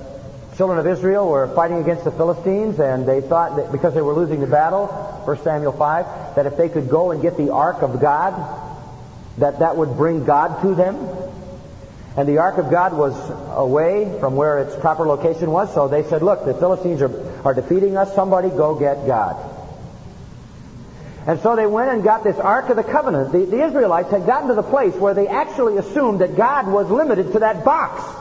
children 0.62 0.78
of 0.78 0.86
Israel 0.86 1.28
were 1.28 1.48
fighting 1.56 1.80
against 1.80 2.04
the 2.04 2.12
Philistines 2.12 2.80
and 2.80 3.08
they 3.08 3.20
thought 3.20 3.56
that 3.56 3.72
because 3.72 3.96
they 3.96 4.02
were 4.02 4.14
losing 4.14 4.42
the 4.42 4.46
battle, 4.46 4.86
1 5.26 5.44
Samuel 5.44 5.72
5, 5.72 6.36
that 6.36 6.46
if 6.46 6.56
they 6.56 6.70
could 6.70 6.88
go 6.88 7.10
and 7.10 7.20
get 7.20 7.36
the 7.36 7.52
ark 7.52 7.82
of 7.82 8.00
God, 8.00 8.32
that 9.40 9.58
that 9.58 9.76
would 9.76 9.98
bring 9.98 10.24
God 10.24 10.62
to 10.62 10.76
them. 10.76 10.98
And 12.16 12.30
the 12.30 12.38
ark 12.38 12.60
of 12.60 12.70
God 12.70 12.96
was 12.96 13.16
away 13.58 14.16
from 14.20 14.36
where 14.36 14.60
its 14.60 14.76
proper 14.76 15.08
location 15.08 15.50
was, 15.50 15.74
so 15.74 15.88
they 15.88 16.04
said, 16.04 16.22
look, 16.22 16.46
the 16.46 16.54
Philistines 16.54 17.02
are, 17.02 17.44
are 17.44 17.56
defeating 17.56 17.98
us, 17.98 18.14
somebody 18.14 18.50
go 18.50 18.76
get 18.76 19.08
God. 19.08 19.36
And 21.26 21.40
so 21.40 21.56
they 21.56 21.66
went 21.66 21.90
and 21.90 22.04
got 22.04 22.24
this 22.24 22.38
Ark 22.38 22.70
of 22.70 22.76
the 22.76 22.84
Covenant. 22.84 23.32
The, 23.32 23.46
the, 23.46 23.66
Israelites 23.66 24.12
had 24.12 24.28
gotten 24.28 24.50
to 24.50 24.54
the 24.54 24.62
place 24.62 24.94
where 24.94 25.16
they 25.16 25.28
actually 25.28 25.78
assumed 25.78 26.22
that 26.22 26.36
God 26.36 26.68
was 26.68 26.88
limited 26.92 27.32
to 27.32 27.40
that 27.40 27.66
box. 27.66 28.21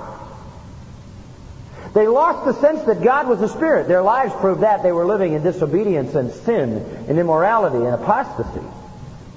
They 1.92 2.06
lost 2.06 2.44
the 2.44 2.60
sense 2.60 2.84
that 2.84 3.02
God 3.02 3.26
was 3.28 3.42
a 3.42 3.48
spirit. 3.48 3.88
Their 3.88 4.02
lives 4.02 4.32
proved 4.34 4.60
that. 4.62 4.82
They 4.82 4.92
were 4.92 5.04
living 5.04 5.32
in 5.32 5.42
disobedience 5.42 6.14
and 6.14 6.30
sin 6.32 6.84
and 7.08 7.18
immorality 7.18 7.84
and 7.84 7.94
apostasy. 7.94 8.64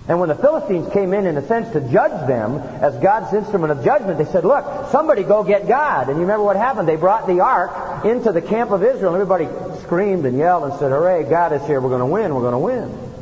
And 0.07 0.19
when 0.19 0.27
the 0.27 0.35
Philistines 0.35 0.91
came 0.91 1.13
in, 1.13 1.25
in 1.25 1.37
a 1.37 1.47
sense, 1.47 1.71
to 1.71 1.79
judge 1.79 2.27
them 2.27 2.57
as 2.57 2.95
God's 2.97 3.33
instrument 3.33 3.71
of 3.71 3.85
judgment, 3.85 4.17
they 4.17 4.25
said, 4.25 4.43
look, 4.43 4.91
somebody 4.91 5.23
go 5.23 5.43
get 5.43 5.67
God. 5.67 6.09
And 6.09 6.17
you 6.17 6.23
remember 6.23 6.43
what 6.43 6.57
happened? 6.57 6.89
They 6.89 6.97
brought 6.97 7.25
the 7.25 7.39
ark 7.39 8.03
into 8.05 8.33
the 8.33 8.41
camp 8.41 8.71
of 8.71 8.83
Israel. 8.83 9.15
And 9.15 9.21
everybody 9.21 9.47
screamed 9.83 10.25
and 10.25 10.37
yelled 10.37 10.63
and 10.65 10.73
said, 10.73 10.91
hooray, 10.91 11.23
God 11.23 11.53
is 11.53 11.65
here. 11.65 11.79
We're 11.79 11.89
going 11.89 12.01
to 12.01 12.05
win. 12.05 12.35
We're 12.35 12.41
going 12.41 12.51
to 12.51 12.59
win. 12.59 13.13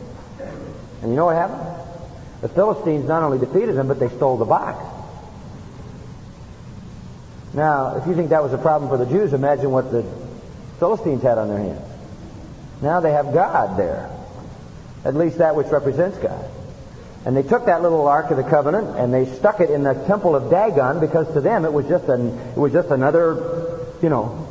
And 1.03 1.11
you 1.11 1.15
know 1.15 1.25
what 1.25 1.35
happened? 1.35 1.61
The 2.41 2.49
Philistines 2.49 3.07
not 3.07 3.21
only 3.21 3.37
defeated 3.37 3.75
them, 3.75 3.87
but 3.87 3.99
they 3.99 4.09
stole 4.09 4.37
the 4.37 4.45
box. 4.45 4.83
Now, 7.53 7.97
if 7.97 8.07
you 8.07 8.15
think 8.15 8.29
that 8.29 8.43
was 8.43 8.53
a 8.53 8.57
problem 8.57 8.89
for 8.89 8.97
the 8.97 9.05
Jews, 9.05 9.33
imagine 9.33 9.71
what 9.71 9.91
the 9.91 10.05
Philistines 10.79 11.21
had 11.21 11.37
on 11.37 11.49
their 11.49 11.59
hands. 11.59 11.87
Now 12.81 12.99
they 12.99 13.11
have 13.11 13.33
God 13.33 13.77
there. 13.77 14.09
At 15.03 15.15
least 15.15 15.39
that 15.39 15.55
which 15.55 15.67
represents 15.67 16.17
God. 16.17 16.49
And 17.25 17.37
they 17.37 17.43
took 17.43 17.65
that 17.65 17.81
little 17.83 18.07
Ark 18.07 18.31
of 18.31 18.37
the 18.37 18.43
Covenant 18.43 18.97
and 18.97 19.13
they 19.13 19.25
stuck 19.25 19.59
it 19.59 19.69
in 19.69 19.83
the 19.83 19.93
temple 19.93 20.35
of 20.35 20.49
Dagon 20.49 20.99
because 20.99 21.31
to 21.33 21.41
them 21.41 21.65
it 21.65 21.73
was 21.73 21.87
just 21.87 22.05
an, 22.05 22.37
it 22.37 22.57
was 22.57 22.71
just 22.71 22.89
another, 22.89 23.79
you 24.01 24.09
know, 24.09 24.47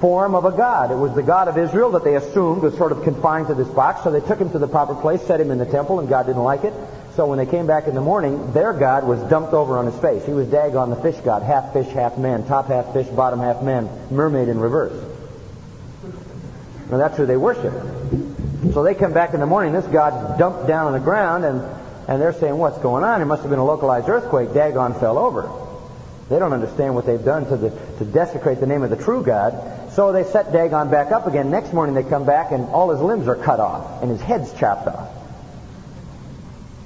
form 0.00 0.34
of 0.34 0.44
a 0.44 0.50
god. 0.50 0.90
It 0.90 0.96
was 0.96 1.14
the 1.14 1.22
God 1.22 1.46
of 1.46 1.56
Israel 1.56 1.92
that 1.92 2.04
they 2.04 2.16
assumed 2.16 2.62
was 2.62 2.76
sort 2.76 2.90
of 2.90 3.04
confined 3.04 3.46
to 3.46 3.54
this 3.54 3.68
box, 3.68 4.02
so 4.02 4.10
they 4.10 4.20
took 4.20 4.40
him 4.40 4.50
to 4.50 4.58
the 4.58 4.66
proper 4.66 4.94
place, 4.94 5.22
set 5.22 5.40
him 5.40 5.50
in 5.50 5.58
the 5.58 5.66
temple, 5.66 6.00
and 6.00 6.08
God 6.08 6.26
didn't 6.26 6.42
like 6.42 6.64
it. 6.64 6.74
So 7.16 7.26
when 7.26 7.38
they 7.38 7.46
came 7.46 7.66
back 7.68 7.86
in 7.86 7.94
the 7.94 8.00
morning, 8.00 8.52
their 8.52 8.72
God 8.72 9.06
was 9.06 9.20
dumped 9.30 9.52
over 9.52 9.78
on 9.78 9.86
his 9.86 9.96
face. 10.00 10.26
He 10.26 10.32
was 10.32 10.48
Dagon, 10.48 10.90
the 10.90 10.96
fish 10.96 11.16
god, 11.24 11.42
half 11.42 11.72
fish, 11.72 11.86
half 11.86 12.18
man, 12.18 12.44
top 12.46 12.66
half 12.66 12.92
fish, 12.92 13.06
bottom 13.06 13.38
half 13.38 13.62
man, 13.62 13.88
mermaid 14.10 14.48
in 14.48 14.58
reverse. 14.58 15.00
Now 16.90 16.98
that's 16.98 17.16
who 17.16 17.24
they 17.24 17.36
worship. 17.36 17.72
So 18.72 18.82
they 18.82 18.94
come 18.94 19.12
back 19.12 19.32
in 19.32 19.40
the 19.40 19.46
morning, 19.46 19.72
this 19.72 19.86
God's 19.86 20.38
dumped 20.38 20.66
down 20.66 20.88
on 20.88 20.92
the 20.92 21.00
ground, 21.00 21.44
and, 21.44 21.60
and 22.08 22.20
they're 22.20 22.32
saying, 22.32 22.58
what's 22.58 22.78
going 22.78 23.04
on? 23.04 23.22
It 23.22 23.26
must 23.26 23.42
have 23.42 23.50
been 23.50 23.60
a 23.60 23.64
localized 23.64 24.08
earthquake. 24.08 24.52
Dagon 24.52 24.94
fell 24.94 25.16
over. 25.16 25.48
They 26.28 26.38
don't 26.38 26.52
understand 26.52 26.96
what 26.96 27.06
they've 27.06 27.24
done 27.24 27.46
to, 27.46 27.56
the, 27.56 27.70
to 27.98 28.04
desecrate 28.04 28.58
the 28.58 28.66
name 28.66 28.82
of 28.82 28.90
the 28.90 28.96
true 28.96 29.22
God. 29.22 29.92
So 29.92 30.12
they 30.12 30.24
set 30.24 30.52
Dagon 30.52 30.90
back 30.90 31.12
up 31.12 31.28
again. 31.28 31.50
Next 31.50 31.72
morning 31.72 31.94
they 31.94 32.02
come 32.02 32.24
back 32.24 32.50
and 32.50 32.64
all 32.70 32.90
his 32.90 33.00
limbs 33.00 33.28
are 33.28 33.36
cut 33.36 33.60
off 33.60 34.02
and 34.02 34.10
his 34.10 34.20
head's 34.20 34.52
chopped 34.54 34.88
off. 34.88 35.13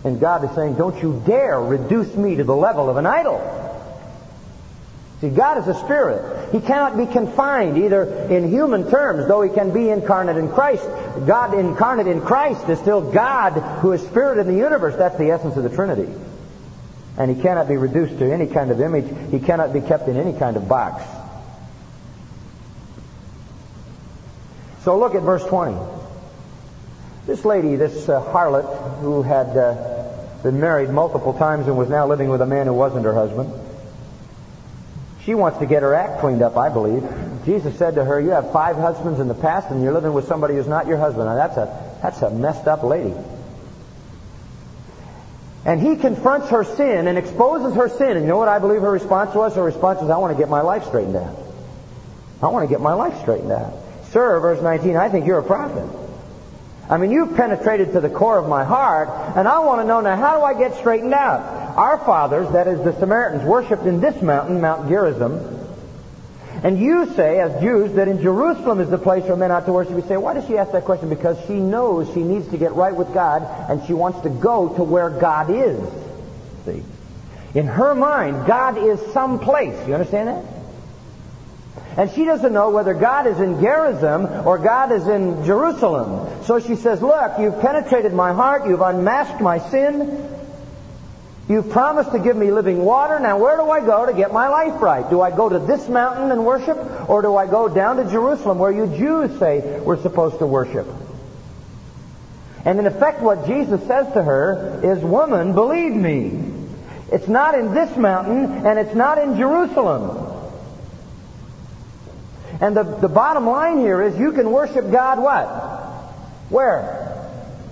And 0.05 0.21
God 0.21 0.45
is 0.45 0.55
saying, 0.55 0.75
don't 0.75 1.03
you 1.03 1.23
dare 1.27 1.61
reduce 1.61 2.15
me 2.15 2.37
to 2.37 2.45
the 2.45 2.55
level 2.55 2.89
of 2.89 2.97
an 2.97 3.07
idol. 3.07 3.55
See, 5.21 5.31
God 5.31 5.59
is 5.59 5.67
a 5.67 5.75
spirit. 5.75 6.53
He 6.53 6.61
cannot 6.61 6.97
be 6.97 7.07
confined 7.07 7.77
either 7.77 8.05
in 8.05 8.49
human 8.49 8.89
terms, 8.89 9.27
though 9.27 9.43
he 9.43 9.51
can 9.51 9.73
be 9.73 9.91
incarnate 9.91 10.37
in 10.37 10.49
Christ. 10.49 10.85
God 11.27 11.55
incarnate 11.55 12.07
in 12.07 12.21
Christ 12.21 12.69
is 12.69 12.79
still 12.79 13.11
God 13.11 13.55
who 13.81 13.93
is 13.93 14.01
spirit 14.07 14.39
in 14.39 14.47
the 14.47 14.57
universe. 14.57 14.95
That's 14.97 15.19
the 15.19 15.33
essence 15.33 15.57
of 15.57 15.65
the 15.65 15.71
Trinity. 15.71 16.09
And 17.19 17.35
he 17.35 17.43
cannot 17.43 17.67
be 17.67 17.77
reduced 17.77 18.21
to 18.21 18.33
any 18.33 18.47
kind 18.47 18.71
of 18.71 18.81
image. 18.81 19.33
He 19.33 19.41
cannot 19.41 19.73
be 19.73 19.81
kept 19.81 20.07
in 20.07 20.17
any 20.17 20.39
kind 20.39 20.57
of 20.57 20.69
box. 20.69 21.03
So 24.85 24.97
look 24.97 25.17
at 25.17 25.23
verse 25.23 25.45
20. 25.45 25.98
This 27.29 27.45
lady, 27.45 27.77
this 27.77 28.09
uh, 28.09 28.23
harlot 28.33 29.01
who 29.01 29.21
had 29.21 29.55
uh, 29.55 30.17
been 30.43 30.61
married 30.61 30.89
multiple 30.89 31.35
times 31.35 31.67
and 31.67 31.77
was 31.77 31.91
now 31.91 32.07
living 32.07 32.31
with 32.31 32.41
a 32.41 32.47
man 32.47 32.67
who 32.67 32.73
wasn't 32.73 33.05
her 33.05 33.13
husband, 33.13 33.53
she 35.25 35.35
wants 35.35 35.59
to 35.59 35.67
get 35.67 35.83
her 35.83 35.95
act 35.95 36.21
cleaned 36.21 36.41
up, 36.41 36.57
I 36.57 36.71
believe. 36.71 37.07
Jesus 37.45 37.77
said 37.77 37.97
to 37.97 38.05
her, 38.07 38.19
You 38.19 38.31
have 38.31 38.51
five 38.51 38.77
husbands 38.77 39.21
in 39.21 39.29
the 39.29 39.35
past 39.35 39.71
and 39.71 39.83
you're 39.83 39.93
living 39.93 40.15
with 40.15 40.27
somebody 40.27 40.55
who's 40.55 40.67
not 40.67 40.87
your 40.87 40.97
husband. 40.97 41.27
Now 41.27 41.35
that's 41.35 41.59
a, 41.59 41.99
that's 42.01 42.23
a 42.23 42.31
messed 42.31 42.67
up 42.67 42.83
lady. 42.83 43.15
And 45.67 45.83
he 45.83 45.97
confronts 45.97 46.49
her 46.49 46.65
sin 46.65 47.09
and 47.09 47.19
exposes 47.19 47.75
her 47.75 47.91
sin. 47.91 48.13
And 48.13 48.23
you 48.23 48.27
know 48.27 48.39
what 48.39 48.49
I 48.49 48.59
believe 48.59 48.81
her 48.81 48.91
response 48.91 49.35
was? 49.35 49.55
Her 49.55 49.65
response 49.65 50.01
was, 50.01 50.09
I 50.09 50.17
want 50.17 50.35
to 50.35 50.43
get 50.43 50.49
my 50.49 50.63
life 50.63 50.87
straightened 50.87 51.17
out. 51.17 51.39
I 52.43 52.47
want 52.47 52.67
to 52.67 52.75
get 52.75 52.81
my 52.81 52.95
life 52.95 53.21
straightened 53.21 53.53
out. 53.53 53.75
Sir, 54.13 54.41
verse 54.41 54.63
19, 54.63 54.97
I 54.97 55.11
think 55.11 55.27
you're 55.27 55.41
a 55.41 55.43
prophet. 55.43 56.08
I 56.91 56.97
mean, 56.97 57.11
you've 57.11 57.37
penetrated 57.37 57.93
to 57.93 58.01
the 58.01 58.09
core 58.09 58.39
of 58.39 58.49
my 58.49 58.65
heart, 58.65 59.09
and 59.37 59.47
I 59.47 59.59
want 59.61 59.83
to 59.83 59.87
know 59.87 60.01
now, 60.01 60.17
how 60.17 60.39
do 60.39 60.45
I 60.45 60.59
get 60.59 60.79
straightened 60.79 61.13
out? 61.13 61.77
Our 61.77 61.99
fathers, 61.99 62.51
that 62.53 62.67
is 62.67 62.83
the 62.83 62.99
Samaritans, 62.99 63.45
worshipped 63.45 63.85
in 63.85 64.01
this 64.01 64.21
mountain, 64.23 64.61
Mount 64.61 64.89
Gerizim, 64.89 65.59
and 66.63 66.79
you 66.81 67.15
say, 67.15 67.39
as 67.39 67.61
Jews, 67.61 67.95
that 67.95 68.09
in 68.09 68.21
Jerusalem 68.21 68.81
is 68.81 68.91
the 68.91 68.99
place 68.99 69.23
where 69.25 69.37
men 69.37 69.53
ought 69.53 69.67
to 69.67 69.73
worship. 69.73 69.95
You 69.95 70.03
say, 70.09 70.17
why 70.17 70.35
does 70.35 70.45
she 70.47 70.59
ask 70.59 70.73
that 70.73 70.85
question? 70.85 71.09
Because 71.09 71.39
she 71.47 71.55
knows 71.55 72.13
she 72.15 72.23
needs 72.23 72.49
to 72.49 72.59
get 72.59 72.73
right 72.73 72.95
with 72.95 73.15
God, 73.15 73.43
and 73.71 73.87
she 73.87 73.93
wants 73.93 74.21
to 74.23 74.29
go 74.29 74.75
to 74.75 74.83
where 74.83 75.09
God 75.09 75.51
is. 75.51 75.79
See? 76.65 76.83
In 77.55 77.67
her 77.67 77.95
mind, 77.95 78.47
God 78.47 78.77
is 78.77 79.01
some 79.13 79.39
place. 79.39 79.87
You 79.87 79.95
understand 79.95 80.29
that? 80.29 80.45
And 81.99 82.11
she 82.13 82.25
doesn't 82.25 82.53
know 82.53 82.71
whether 82.71 82.95
God 82.95 83.27
is 83.27 83.39
in 83.41 83.61
Gerizim 83.61 84.25
or 84.47 84.57
God 84.59 84.93
is 84.93 85.07
in 85.07 85.45
Jerusalem. 85.45 86.45
So 86.45 86.61
she 86.61 86.77
says, 86.77 87.03
look, 87.03 87.39
you've 87.39 87.61
penetrated 87.61 88.15
my 88.15 88.33
heart, 88.33 88.67
you've 88.67 88.81
unmasked 88.81 89.41
my 89.41 89.59
sin, 89.59 90.29
You've 91.49 91.71
promised 91.71 92.13
to 92.13 92.19
give 92.19 92.37
me 92.37 92.53
living 92.53 92.85
water. 92.85 93.19
Now 93.19 93.39
where 93.39 93.57
do 93.57 93.71
I 93.71 93.81
go 93.81 94.05
to 94.05 94.13
get 94.13 94.33
my 94.35 94.49
life 94.49 94.83
right? 94.83 95.09
Do 95.09 95.23
I 95.23 95.31
go 95.35 95.49
to 95.49 95.59
this 95.59 95.89
mountain 95.89 96.31
and 96.31 96.45
worship? 96.45 96.77
Or 97.09 97.23
do 97.23 97.37
I 97.37 97.47
go 97.47 97.69
down 97.69 97.97
to 97.97 98.05
Jerusalem 98.05 98.59
where 98.59 98.71
you 98.71 98.87
Jews 98.87 99.39
say 99.39 99.81
we're 99.81 100.01
supposed 100.03 100.41
to 100.41 100.47
worship? 100.47 100.87
And 102.67 102.79
in 102.79 102.87
effect 102.87 103.23
what 103.23 103.47
Jesus 103.47 103.81
says 103.87 104.13
to 104.13 104.23
her 104.23 104.81
is, 104.85 105.03
woman, 105.03 105.55
believe 105.55 105.95
me. 105.95 106.39
It's 107.11 107.29
not 107.29 107.55
in 107.55 107.73
this 107.73 107.97
mountain 107.97 108.67
and 108.67 108.79
it's 108.79 108.95
not 108.95 109.17
in 109.17 109.39
Jerusalem. 109.39 110.28
And 112.61 112.77
the, 112.77 112.83
the 112.83 113.09
bottom 113.09 113.47
line 113.47 113.79
here 113.79 114.03
is 114.03 114.19
you 114.19 114.33
can 114.33 114.51
worship 114.51 114.91
God 114.91 115.19
what? 115.21 115.47
Where? 116.51 117.15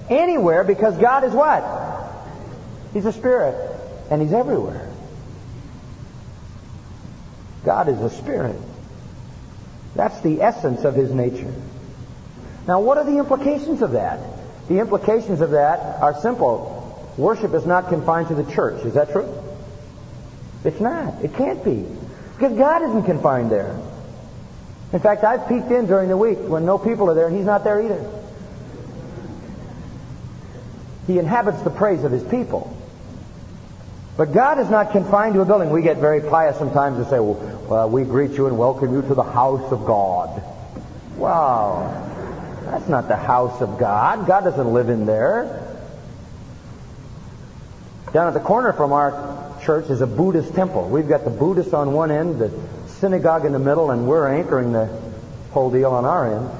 Anywhere 0.09 0.63
because 0.65 0.97
God 0.99 1.25
is 1.25 1.33
what? 1.33 1.65
He's 2.93 3.05
a 3.05 3.13
spirit, 3.13 3.55
and 4.11 4.23
He's 4.23 4.33
everywhere. 4.33 4.89
God 7.65 7.89
is 7.89 8.01
a 8.01 8.11
spirit. 8.11 8.57
That's 9.97 10.21
the 10.21 10.41
essence 10.41 10.85
of 10.85 10.95
His 10.95 11.11
nature. 11.13 11.53
Now, 12.69 12.81
what 12.81 12.97
are 12.99 13.05
the 13.05 13.19
implications 13.19 13.83
of 13.83 13.93
that? 13.93 14.21
The 14.69 14.79
implications 14.79 15.41
of 15.41 15.51
that 15.51 16.01
are 16.01 16.21
simple. 16.21 17.13
Worship 17.17 17.55
is 17.55 17.67
not 17.67 17.89
confined 17.89 18.29
to 18.29 18.35
the 18.35 18.51
church. 18.53 18.85
Is 18.85 18.95
that 18.95 19.11
true? 19.11 19.33
It's 20.65 20.81
not. 20.81 21.25
It 21.25 21.35
can't 21.35 21.65
be. 21.65 21.85
Because 22.35 22.57
God 22.57 22.83
isn't 22.83 23.05
confined 23.05 23.51
there. 23.51 23.81
In 24.93 25.01
fact, 25.01 25.25
I've 25.25 25.49
peeked 25.49 25.71
in 25.71 25.87
during 25.87 26.09
the 26.09 26.17
week 26.17 26.39
when 26.39 26.65
no 26.65 26.79
people 26.79 27.11
are 27.11 27.15
there, 27.15 27.27
and 27.27 27.37
He's 27.37 27.47
not 27.47 27.65
there 27.65 27.83
either. 27.83 28.09
He 31.07 31.19
inhabits 31.19 31.63
the 31.63 31.71
praise 31.71 32.05
of 32.05 32.13
His 32.13 32.23
people. 32.25 32.77
But 34.17 34.33
God 34.33 34.59
is 34.59 34.71
not 34.71 34.93
confined 34.93 35.35
to 35.35 35.43
a 35.43 35.45
building. 35.45 35.71
We 35.71 35.83
get 35.83 35.99
very 35.99 36.21
pious 36.21 36.57
sometimes 36.57 36.99
and 36.99 37.07
say, 37.09 37.21
well, 37.21 37.91
we 37.91 38.05
greet 38.05 38.33
you 38.33 38.47
and 38.47 38.57
welcome 38.57 38.95
you 38.95 39.03
to 39.03 39.15
the 39.15 39.23
house 39.23 39.71
of 39.73 39.85
God. 39.85 40.43
Wow. 41.17 42.03
That's 42.65 42.89
not 42.89 43.09
the 43.09 43.17
house 43.17 43.61
of 43.61 43.79
God. 43.79 44.27
God 44.27 44.45
doesn't 44.45 44.73
live 44.73 44.89
in 44.89 45.05
there. 45.05 45.63
Down 48.13 48.29
at 48.29 48.35
the 48.35 48.41
corner 48.41 48.73
from 48.73 48.93
our 48.93 49.55
church 49.63 49.91
is 49.91 50.01
a 50.01 50.07
Buddhist 50.07 50.55
temple. 50.55 50.89
We've 50.89 51.09
got 51.09 51.25
the 51.25 51.31
Buddhists 51.31 51.75
on 51.75 51.93
one 51.93 52.11
end, 52.11 52.39
the 52.39 52.49
synagogue 53.01 53.45
in 53.45 53.53
the 53.53 53.59
middle, 53.59 53.91
and 53.91 54.07
we're 54.07 54.29
anchoring 54.29 54.73
the 54.73 54.87
whole 55.53 55.71
deal 55.71 55.93
on 55.93 56.05
our 56.05 56.37
end. 56.37 56.51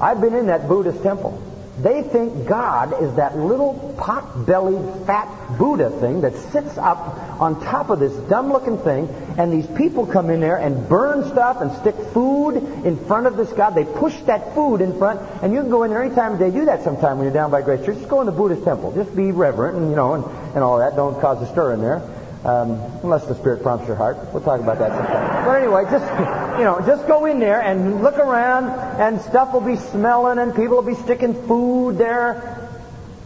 I've 0.00 0.20
been 0.20 0.34
in 0.34 0.46
that 0.46 0.68
Buddhist 0.68 1.02
temple. 1.02 1.42
They 1.80 2.02
think 2.02 2.46
God 2.46 3.02
is 3.02 3.16
that 3.16 3.36
little 3.36 3.96
pot-bellied 3.98 5.06
fat 5.06 5.58
Buddha 5.58 5.90
thing 5.90 6.20
that 6.20 6.36
sits 6.36 6.78
up 6.78 7.40
on 7.40 7.60
top 7.60 7.90
of 7.90 7.98
this 7.98 8.12
dumb-looking 8.28 8.78
thing, 8.78 9.08
and 9.38 9.52
these 9.52 9.66
people 9.66 10.06
come 10.06 10.30
in 10.30 10.38
there 10.38 10.56
and 10.56 10.88
burn 10.88 11.28
stuff 11.30 11.60
and 11.60 11.72
stick 11.78 11.96
food 12.12 12.56
in 12.84 12.96
front 13.06 13.26
of 13.26 13.36
this 13.36 13.52
God. 13.52 13.74
They 13.74 13.84
push 13.84 14.14
that 14.26 14.54
food 14.54 14.82
in 14.82 14.96
front, 14.98 15.20
and 15.42 15.52
you 15.52 15.62
can 15.62 15.70
go 15.70 15.82
in 15.82 15.90
there 15.90 16.00
any 16.00 16.14
anytime 16.14 16.38
they 16.38 16.50
do 16.50 16.66
that 16.66 16.82
sometime 16.84 17.18
when 17.18 17.24
you're 17.24 17.34
down 17.34 17.50
by 17.50 17.62
Grace 17.62 17.84
Church. 17.84 17.96
Just 17.96 18.08
go 18.08 18.20
in 18.20 18.26
the 18.26 18.32
Buddhist 18.32 18.62
temple. 18.62 18.92
Just 18.94 19.14
be 19.16 19.32
reverent 19.32 19.76
and, 19.76 19.90
you 19.90 19.96
know, 19.96 20.14
and, 20.14 20.24
and 20.54 20.62
all 20.62 20.78
that. 20.78 20.94
Don't 20.94 21.20
cause 21.20 21.42
a 21.42 21.50
stir 21.50 21.74
in 21.74 21.80
there. 21.80 22.08
Um, 22.44 22.72
unless 23.02 23.24
the 23.24 23.34
Spirit 23.34 23.62
prompts 23.62 23.86
your 23.86 23.96
heart. 23.96 24.18
We'll 24.34 24.42
talk 24.42 24.60
about 24.60 24.78
that 24.78 24.90
sometime. 24.90 25.46
But 25.46 25.62
anyway, 25.62 25.84
just, 25.84 26.04
you 26.58 26.64
know, 26.64 26.78
just 26.84 27.06
go 27.08 27.24
in 27.24 27.38
there 27.40 27.62
and 27.62 28.02
look 28.02 28.18
around 28.18 28.68
and 29.00 29.18
stuff 29.22 29.54
will 29.54 29.62
be 29.62 29.76
smelling 29.76 30.38
and 30.38 30.54
people 30.54 30.76
will 30.76 30.82
be 30.82 30.94
sticking 30.94 31.32
food 31.46 31.96
there 31.96 32.68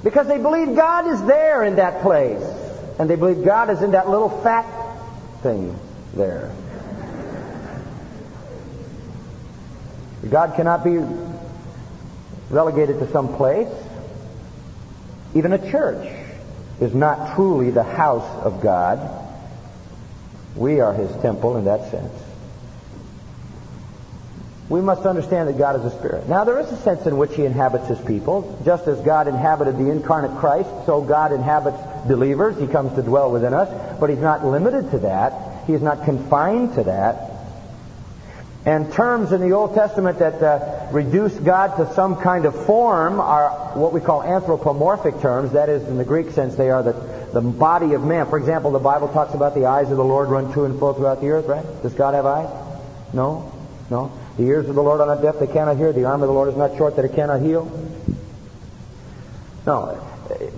because 0.04 0.28
they 0.28 0.38
believe 0.38 0.76
God 0.76 1.08
is 1.08 1.20
there 1.24 1.64
in 1.64 1.76
that 1.76 2.02
place. 2.02 2.42
And 3.00 3.10
they 3.10 3.16
believe 3.16 3.44
God 3.44 3.70
is 3.70 3.82
in 3.82 3.90
that 3.90 4.08
little 4.08 4.28
fat 4.28 4.66
thing 5.42 5.76
there. 6.14 6.52
God 10.30 10.54
cannot 10.54 10.84
be 10.84 10.98
relegated 12.50 12.98
to 13.00 13.10
some 13.10 13.36
place. 13.36 13.68
Even 15.34 15.52
a 15.52 15.70
church 15.70 16.17
is 16.80 16.94
not 16.94 17.34
truly 17.34 17.70
the 17.70 17.82
house 17.82 18.28
of 18.44 18.60
God. 18.60 19.26
We 20.56 20.80
are 20.80 20.92
His 20.92 21.10
temple 21.22 21.56
in 21.56 21.64
that 21.64 21.90
sense. 21.90 22.12
We 24.68 24.82
must 24.82 25.06
understand 25.06 25.48
that 25.48 25.56
God 25.56 25.80
is 25.80 25.92
a 25.92 25.98
spirit. 25.98 26.28
Now, 26.28 26.44
there 26.44 26.60
is 26.60 26.70
a 26.70 26.76
sense 26.76 27.06
in 27.06 27.16
which 27.16 27.34
He 27.34 27.44
inhabits 27.44 27.88
His 27.88 28.00
people. 28.00 28.60
Just 28.64 28.86
as 28.86 29.00
God 29.00 29.26
inhabited 29.26 29.78
the 29.78 29.90
incarnate 29.90 30.38
Christ, 30.38 30.68
so 30.84 31.00
God 31.00 31.32
inhabits 31.32 31.78
believers. 32.06 32.58
He 32.58 32.66
comes 32.66 32.94
to 32.94 33.02
dwell 33.02 33.30
within 33.30 33.54
us. 33.54 33.98
But 33.98 34.10
He's 34.10 34.18
not 34.18 34.44
limited 34.44 34.90
to 34.90 34.98
that. 35.00 35.66
He 35.66 35.72
is 35.72 35.80
not 35.80 36.04
confined 36.04 36.74
to 36.74 36.84
that. 36.84 37.37
And 38.68 38.92
terms 38.92 39.32
in 39.32 39.40
the 39.40 39.52
Old 39.52 39.72
Testament 39.72 40.18
that 40.18 40.42
uh, 40.42 40.88
reduce 40.92 41.32
God 41.32 41.78
to 41.78 41.90
some 41.94 42.20
kind 42.20 42.44
of 42.44 42.66
form 42.66 43.18
are 43.18 43.48
what 43.72 43.94
we 43.94 44.00
call 44.02 44.22
anthropomorphic 44.22 45.22
terms. 45.22 45.52
That 45.52 45.70
is, 45.70 45.88
in 45.88 45.96
the 45.96 46.04
Greek 46.04 46.32
sense, 46.32 46.54
they 46.54 46.68
are 46.68 46.82
the, 46.82 46.92
the 47.32 47.40
body 47.40 47.94
of 47.94 48.04
man. 48.04 48.26
For 48.26 48.36
example, 48.36 48.70
the 48.72 48.78
Bible 48.78 49.08
talks 49.08 49.32
about 49.32 49.54
the 49.54 49.64
eyes 49.64 49.90
of 49.90 49.96
the 49.96 50.04
Lord 50.04 50.28
run 50.28 50.52
to 50.52 50.66
and 50.66 50.78
fro 50.78 50.92
throughout 50.92 51.22
the 51.22 51.30
earth, 51.30 51.46
right? 51.46 51.64
Does 51.82 51.94
God 51.94 52.12
have 52.12 52.26
eyes? 52.26 52.50
No? 53.14 53.50
No? 53.88 54.12
The 54.36 54.42
ears 54.42 54.68
of 54.68 54.74
the 54.74 54.82
Lord 54.82 55.00
are 55.00 55.06
not 55.06 55.22
deaf, 55.22 55.38
they 55.38 55.46
cannot 55.46 55.78
hear. 55.78 55.94
The 55.94 56.04
arm 56.04 56.20
of 56.20 56.28
the 56.28 56.34
Lord 56.34 56.50
is 56.50 56.56
not 56.56 56.76
short, 56.76 56.96
that 56.96 57.06
it 57.06 57.14
cannot 57.14 57.40
heal. 57.40 57.64
No. 59.64 59.98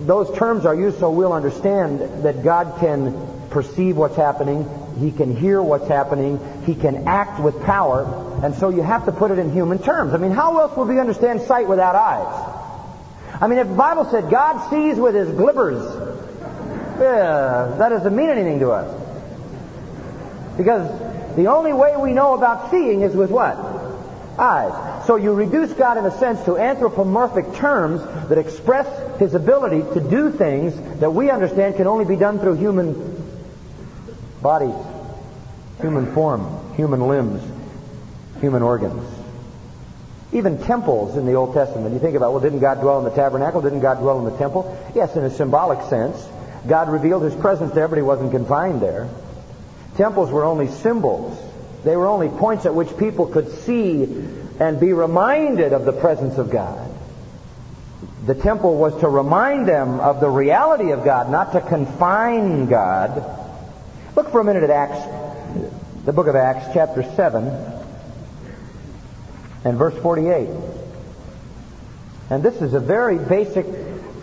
Those 0.01 0.37
terms 0.37 0.65
are 0.65 0.75
used 0.75 0.99
so 0.99 1.11
we'll 1.11 1.31
understand 1.31 2.25
that 2.25 2.43
God 2.43 2.77
can 2.81 3.47
perceive 3.51 3.95
what's 3.95 4.17
happening, 4.17 4.67
he 4.99 5.11
can 5.11 5.35
hear 5.35 5.61
what's 5.61 5.87
happening. 5.87 6.39
He 6.65 6.75
can 6.75 7.07
act 7.07 7.39
with 7.39 7.61
power. 7.63 8.39
And 8.43 8.55
so 8.55 8.69
you 8.69 8.81
have 8.81 9.05
to 9.05 9.11
put 9.11 9.31
it 9.31 9.39
in 9.39 9.51
human 9.51 9.79
terms. 9.79 10.13
I 10.13 10.17
mean, 10.17 10.31
how 10.31 10.59
else 10.59 10.75
would 10.77 10.87
we 10.87 10.99
understand 10.99 11.41
sight 11.41 11.67
without 11.67 11.95
eyes? 11.95 12.57
I 13.41 13.47
mean, 13.47 13.59
if 13.59 13.67
the 13.67 13.75
Bible 13.75 14.05
said 14.05 14.29
God 14.29 14.69
sees 14.69 14.97
with 14.97 15.15
his 15.15 15.29
glibbers, 15.29 15.81
yeah, 16.99 17.75
that 17.77 17.89
doesn't 17.89 18.15
mean 18.15 18.29
anything 18.29 18.59
to 18.59 18.71
us. 18.71 18.97
Because 20.57 21.35
the 21.35 21.47
only 21.47 21.73
way 21.73 21.95
we 21.97 22.13
know 22.13 22.35
about 22.35 22.69
seeing 22.69 23.01
is 23.01 23.15
with 23.15 23.31
what? 23.31 23.57
Eyes. 24.37 25.07
So 25.07 25.15
you 25.15 25.33
reduce 25.33 25.73
God 25.73 25.97
in 25.97 26.05
a 26.05 26.17
sense 26.19 26.43
to 26.45 26.57
anthropomorphic 26.57 27.53
terms 27.55 28.01
that 28.29 28.37
express 28.37 28.87
his 29.19 29.33
ability 29.33 29.81
to 29.93 30.09
do 30.09 30.31
things 30.31 30.75
that 30.99 31.11
we 31.11 31.29
understand 31.29 31.75
can 31.75 31.87
only 31.87 32.05
be 32.05 32.15
done 32.15 32.39
through 32.39 32.55
human 32.55 33.10
bodies, 34.41 34.75
human 35.79 36.13
form, 36.13 36.75
human 36.75 37.07
limbs, 37.07 37.41
human 38.39 38.61
organs. 38.61 39.07
Even 40.33 40.57
temples 40.63 41.17
in 41.17 41.25
the 41.25 41.33
Old 41.33 41.53
Testament. 41.53 41.93
You 41.93 41.99
think 41.99 42.15
about, 42.15 42.31
well, 42.31 42.41
didn't 42.41 42.59
God 42.59 42.79
dwell 42.81 42.99
in 42.99 43.05
the 43.05 43.11
tabernacle? 43.11 43.61
Didn't 43.61 43.81
God 43.81 43.99
dwell 43.99 44.19
in 44.19 44.25
the 44.25 44.37
temple? 44.37 44.77
Yes, 44.95 45.15
in 45.15 45.23
a 45.23 45.29
symbolic 45.29 45.89
sense. 45.89 46.25
God 46.67 46.89
revealed 46.89 47.23
his 47.23 47.35
presence 47.35 47.73
there, 47.73 47.87
but 47.87 47.97
he 47.97 48.01
wasn't 48.01 48.31
confined 48.31 48.81
there. 48.81 49.09
Temples 49.97 50.31
were 50.31 50.45
only 50.45 50.67
symbols. 50.67 51.37
They 51.83 51.95
were 51.97 52.07
only 52.07 52.29
points 52.29 52.65
at 52.65 52.73
which 52.73 52.95
people 52.97 53.25
could 53.27 53.51
see 53.63 54.03
and 54.59 54.79
be 54.79 54.93
reminded 54.93 55.73
of 55.73 55.85
the 55.85 55.91
presence 55.91 56.37
of 56.37 56.49
God. 56.49 56.89
The 58.25 58.35
temple 58.35 58.77
was 58.77 58.99
to 59.01 59.09
remind 59.09 59.67
them 59.67 59.99
of 59.99 60.19
the 60.21 60.29
reality 60.29 60.91
of 60.91 61.03
God, 61.03 61.29
not 61.31 61.53
to 61.53 61.61
confine 61.61 62.67
God. 62.67 63.40
Look 64.15 64.31
for 64.31 64.41
a 64.41 64.43
minute 64.43 64.63
at 64.63 64.69
Acts, 64.69 66.05
the 66.05 66.11
book 66.11 66.27
of 66.27 66.35
Acts, 66.35 66.73
chapter 66.73 67.01
7, 67.01 67.47
and 69.63 69.77
verse 69.77 69.95
48. 70.01 70.49
And 72.29 72.43
this 72.43 72.61
is 72.61 72.73
a 72.73 72.79
very 72.79 73.17
basic 73.17 73.65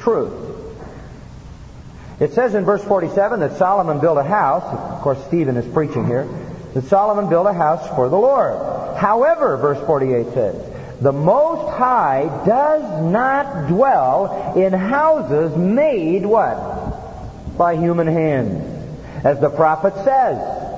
truth. 0.00 0.34
It 2.20 2.32
says 2.32 2.54
in 2.54 2.64
verse 2.64 2.84
47 2.84 3.40
that 3.40 3.56
Solomon 3.56 4.00
built 4.00 4.18
a 4.18 4.24
house. 4.24 4.64
Of 4.64 5.00
course, 5.00 5.24
Stephen 5.26 5.56
is 5.56 5.72
preaching 5.72 6.06
here. 6.06 6.28
That 6.74 6.84
Solomon 6.84 7.30
built 7.30 7.46
a 7.46 7.52
house 7.52 7.86
for 7.94 8.08
the 8.08 8.16
Lord. 8.16 8.96
However, 8.96 9.56
verse 9.56 9.84
48 9.86 10.34
says, 10.34 11.00
the 11.00 11.12
Most 11.12 11.76
High 11.76 12.42
does 12.44 13.02
not 13.04 13.68
dwell 13.68 14.54
in 14.56 14.72
houses 14.72 15.56
made 15.56 16.26
what? 16.26 17.56
By 17.56 17.76
human 17.76 18.08
hands. 18.08 18.77
As 19.24 19.40
the 19.40 19.50
prophet 19.50 19.94
says, 20.04 20.68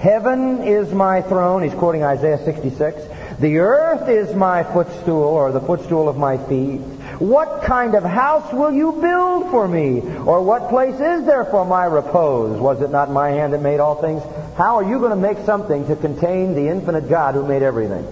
Heaven 0.00 0.62
is 0.62 0.90
my 0.94 1.20
throne. 1.20 1.62
He's 1.62 1.74
quoting 1.74 2.02
Isaiah 2.02 2.42
66. 2.42 3.38
The 3.38 3.58
earth 3.58 4.08
is 4.08 4.34
my 4.34 4.62
footstool, 4.62 5.24
or 5.24 5.52
the 5.52 5.60
footstool 5.60 6.08
of 6.08 6.16
my 6.16 6.38
feet. 6.38 6.78
What 7.18 7.64
kind 7.64 7.94
of 7.94 8.02
house 8.02 8.50
will 8.50 8.72
you 8.72 8.92
build 8.92 9.50
for 9.50 9.68
me? 9.68 10.00
Or 10.00 10.42
what 10.42 10.70
place 10.70 10.94
is 10.94 11.26
there 11.26 11.44
for 11.44 11.66
my 11.66 11.84
repose? 11.84 12.58
Was 12.58 12.80
it 12.80 12.90
not 12.90 13.10
my 13.10 13.28
hand 13.28 13.52
that 13.52 13.60
made 13.60 13.78
all 13.78 14.00
things? 14.00 14.22
How 14.56 14.76
are 14.76 14.84
you 14.84 14.98
going 15.00 15.10
to 15.10 15.16
make 15.16 15.44
something 15.44 15.86
to 15.88 15.96
contain 15.96 16.54
the 16.54 16.68
infinite 16.68 17.10
God 17.10 17.34
who 17.34 17.46
made 17.46 17.62
everything? 17.62 18.06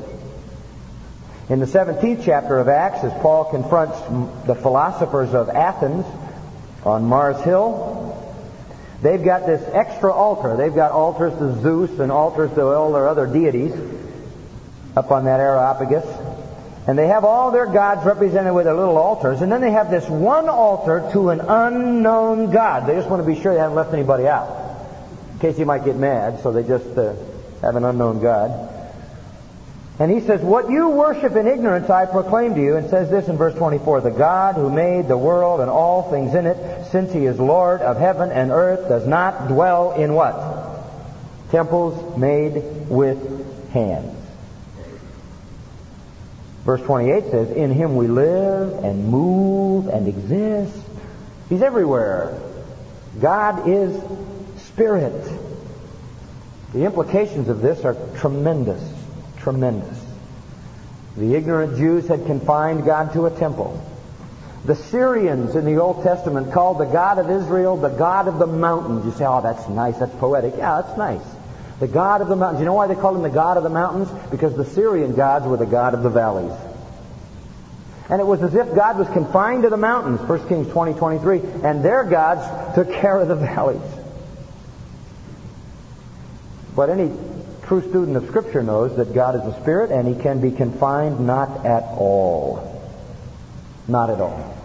In 1.49 1.59
the 1.59 1.67
17th 1.67 2.23
chapter 2.23 2.59
of 2.59 2.69
Acts, 2.69 3.03
as 3.03 3.13
Paul 3.23 3.47
confronts 3.47 3.99
the 4.47 4.55
philosophers 4.55 5.33
of 5.33 5.49
Athens 5.49 6.05
on 6.85 7.05
Mars 7.05 7.41
Hill, 7.41 7.98
They've 9.01 9.23
got 9.23 9.47
this 9.47 9.63
extra 9.73 10.13
altar. 10.13 10.57
They've 10.57 10.75
got 10.75 10.91
altars 10.91 11.33
to 11.39 11.61
Zeus 11.63 11.99
and 12.01 12.11
altars 12.11 12.51
to 12.55 12.67
all 12.67 12.93
their 12.93 13.09
other 13.09 13.27
deities 13.27 13.73
up 14.97 15.11
on 15.13 15.25
that 15.27 15.39
Areopagus. 15.39 16.05
And 16.89 16.99
they 16.99 17.07
have 17.09 17.25
all 17.25 17.51
their 17.51 17.67
gods 17.67 18.05
represented 18.05 18.55
with 18.55 18.65
their 18.65 18.75
little 18.75 18.97
altars. 18.97 19.43
And 19.43 19.53
then 19.53 19.61
they 19.61 19.71
have 19.71 19.91
this 19.91 20.09
one 20.09 20.49
altar 20.49 21.09
to 21.13 21.29
an 21.29 21.41
unknown 21.41 22.51
God. 22.51 22.89
They 22.89 22.95
just 22.95 23.09
want 23.09 23.23
to 23.23 23.27
be 23.27 23.41
sure 23.41 23.53
they 23.53 23.61
haven't 23.61 23.77
left 23.77 23.93
anybody 23.93 24.27
out. 24.27 24.49
In 25.35 25.39
case 25.39 25.57
he 25.57 25.65
might 25.65 25.85
get 25.85 25.97
mad, 25.97 26.41
so 26.43 26.51
they 26.51 26.65
just 26.65 26.87
uh, 26.97 27.15
have 27.61 27.77
an 27.77 27.85
unknown 27.85 28.21
God. 28.21 28.78
And 29.99 30.13
he 30.13 30.21
says, 30.21 30.41
What 30.43 30.71
you 30.71 30.91
worship 30.91 31.35
in 31.35 31.49
ignorance 31.49 31.91
I 31.91 32.07
proclaim 32.07 32.55
to 32.55 32.61
you, 32.61 32.77
and 32.77 32.89
says 32.89 33.11
this 33.11 33.29
in 33.29 33.37
verse 33.37 33.55
24 33.55 34.03
The 34.03 34.11
God 34.11 34.55
who 34.55 34.71
made 34.71 35.09
the 35.09 35.19
world 35.19 35.61
and 35.61 35.69
all 35.69 36.09
things 36.11 36.35
in 36.35 36.47
it, 36.47 36.87
since 36.91 37.13
he 37.13 37.27
is 37.27 37.41
Lord 37.41 37.81
of 37.81 37.97
heaven 37.97 38.31
and 38.31 38.53
earth, 38.53 38.89
does 38.89 39.07
not 39.07 39.49
dwell 39.49 39.93
in 39.93 40.15
what? 40.15 40.37
Temples 41.51 42.17
made 42.17 42.89
with 42.89 43.71
hands. 43.71 44.15
Verse 46.65 46.83
28 46.83 47.31
says, 47.31 47.51
In 47.51 47.73
him 47.73 47.97
we 47.97 48.07
live 48.07 48.85
and 48.85 49.09
move 49.09 49.89
and 49.89 50.07
exist. 50.07 50.79
He's 51.49 51.63
everywhere. 51.63 52.39
God 53.21 53.69
is 53.69 54.01
spirit. 54.59 55.29
The 56.73 56.85
implications 56.85 57.49
of 57.49 57.63
this 57.63 57.85
are 57.85 57.97
tremendous 58.19 58.98
tremendous. 59.39 59.99
The 61.17 61.35
ignorant 61.35 61.77
Jews 61.77 62.07
had 62.07 62.27
confined 62.27 62.85
God 62.85 63.13
to 63.15 63.27
a 63.27 63.31
temple. 63.31 63.83
The 64.65 64.77
Syrians 64.77 65.57
in 65.57 65.65
the 65.65 65.81
Old 65.81 66.03
Testament 66.03 66.53
called 66.53 66.79
the 66.79 66.85
God 66.85 67.19
of 67.19 67.31
Israel 67.31 67.77
the 67.77 67.89
God 67.89 68.29
of 68.29 68.39
the 68.39 68.47
mountains. 68.47 69.05
You 69.05 69.13
say, 69.13 69.25
oh, 69.25 69.41
that's 69.41 69.69
nice, 69.69 69.99
that's 69.99 70.15
poetic. 70.17 70.55
Yeah, 70.57 70.83
that's 70.83 70.99
nice. 70.99 71.23
The 71.81 71.89
God 71.89 72.21
of 72.21 72.29
the 72.29 72.37
mountains. 72.37 72.61
You 72.61 72.67
know 72.67 72.75
why 72.75 72.87
they 72.87 72.95
called 72.95 73.17
him 73.17 73.23
the 73.23 73.31
God 73.31 73.57
of 73.57 73.63
the 73.63 73.71
mountains? 73.71 74.09
Because 74.31 74.57
the 74.57 74.65
Syrian 74.65 75.15
gods 75.15 75.47
were 75.47 75.57
the 75.57 75.67
God 75.67 75.95
of 75.95 76.03
the 76.03 76.11
valleys. 76.11 76.53
And 78.11 78.21
it 78.21 78.25
was 78.25 78.43
as 78.43 78.55
if 78.55 78.75
God 78.75 78.99
was 78.99 79.09
confined 79.09 79.65
to 79.65 79.71
the 79.71 79.77
mountains, 79.77 80.21
1 80.21 80.49
Kings 80.49 80.69
20, 80.73 80.95
23, 80.99 81.41
and 81.63 81.85
their 81.85 82.05
gods 82.05 82.75
took 82.75 82.91
care 82.93 83.19
of 83.19 83.29
the 83.29 83.37
valleys. 83.37 83.83
But 86.75 86.91
any 86.91 87.13
true 87.69 87.87
student 87.89 88.17
of 88.17 88.27
Scripture 88.27 88.63
knows 88.63 88.97
that 88.97 89.15
God 89.15 89.37
is 89.37 89.43
a 89.43 89.61
spirit 89.61 89.91
and 89.91 90.09
he 90.09 90.21
can 90.21 90.41
be 90.41 90.51
confined 90.51 91.21
not 91.21 91.67
at 91.67 91.83
all. 91.83 92.65
Not 93.87 94.11
at 94.11 94.21
all. 94.21 94.57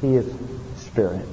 He 0.00 0.16
is 0.16 0.26
spirit. 0.76 1.26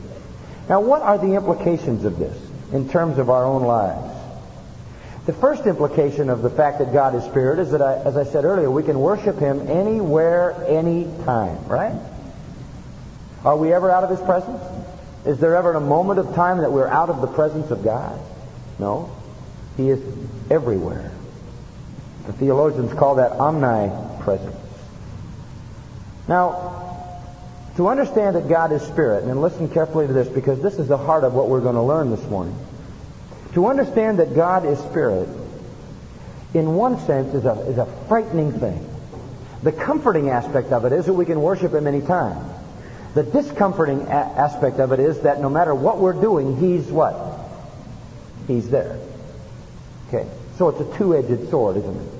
Now, 0.69 0.81
what 0.81 1.01
are 1.01 1.17
the 1.17 1.33
implications 1.33 2.05
of 2.05 2.19
this 2.19 2.37
in 2.71 2.89
terms 2.89 3.17
of 3.17 3.29
our 3.29 3.43
own 3.43 3.63
lives? 3.63 4.13
The 5.25 5.33
first 5.33 5.65
implication 5.65 6.29
of 6.29 6.41
the 6.41 6.49
fact 6.49 6.79
that 6.79 6.93
God 6.93 7.15
is 7.15 7.23
spirit 7.23 7.59
is 7.59 7.71
that, 7.71 7.81
I, 7.81 7.97
as 7.97 8.15
I 8.15 8.23
said 8.23 8.45
earlier, 8.45 8.69
we 8.69 8.83
can 8.83 8.99
worship 8.99 9.39
him 9.39 9.67
anywhere, 9.67 10.53
anytime, 10.67 11.67
right? 11.67 11.99
Are 13.43 13.57
we 13.57 13.73
ever 13.73 13.89
out 13.89 14.03
of 14.03 14.09
his 14.09 14.21
presence? 14.21 14.61
Is 15.25 15.39
there 15.39 15.55
ever 15.55 15.73
a 15.73 15.81
moment 15.81 16.19
of 16.19 16.33
time 16.35 16.59
that 16.59 16.71
we're 16.71 16.87
out 16.87 17.09
of 17.09 17.21
the 17.21 17.27
presence 17.27 17.71
of 17.71 17.83
God? 17.83 18.19
No. 18.79 19.11
He 19.75 19.89
is 19.89 20.01
everywhere. 20.49 21.11
The 22.25 22.33
theologians 22.33 22.93
call 22.93 23.15
that 23.15 23.31
omnipresence. 23.33 24.55
Now, 26.27 26.77
to 27.77 27.87
understand 27.87 28.35
that 28.35 28.49
God 28.49 28.71
is 28.71 28.81
spirit, 28.81 29.23
and 29.23 29.39
listen 29.39 29.69
carefully 29.69 30.07
to 30.07 30.13
this 30.13 30.27
because 30.27 30.61
this 30.61 30.79
is 30.79 30.87
the 30.87 30.97
heart 30.97 31.23
of 31.23 31.33
what 31.33 31.47
we're 31.47 31.61
going 31.61 31.75
to 31.75 31.81
learn 31.81 32.09
this 32.09 32.23
morning. 32.25 32.55
To 33.53 33.67
understand 33.67 34.19
that 34.19 34.35
God 34.35 34.65
is 34.65 34.79
spirit, 34.79 35.29
in 36.53 36.75
one 36.75 36.99
sense, 37.01 37.33
is 37.33 37.45
a, 37.45 37.53
is 37.69 37.77
a 37.77 37.85
frightening 38.07 38.51
thing. 38.59 38.87
The 39.63 39.71
comforting 39.71 40.29
aspect 40.29 40.71
of 40.71 40.85
it 40.85 40.91
is 40.91 41.05
that 41.05 41.13
we 41.13 41.25
can 41.25 41.41
worship 41.41 41.73
Him 41.73 41.87
anytime. 41.87 42.49
The 43.13 43.23
discomforting 43.23 44.01
a- 44.01 44.11
aspect 44.11 44.79
of 44.79 44.91
it 44.91 44.99
is 44.99 45.21
that 45.21 45.39
no 45.39 45.49
matter 45.49 45.73
what 45.73 45.99
we're 45.99 46.19
doing, 46.19 46.57
He's 46.57 46.91
what? 46.91 47.15
He's 48.47 48.69
there. 48.69 48.99
Okay. 50.07 50.27
So 50.57 50.69
it's 50.69 50.79
a 50.79 50.97
two-edged 50.97 51.49
sword, 51.49 51.77
isn't 51.77 51.95
it? 51.95 52.13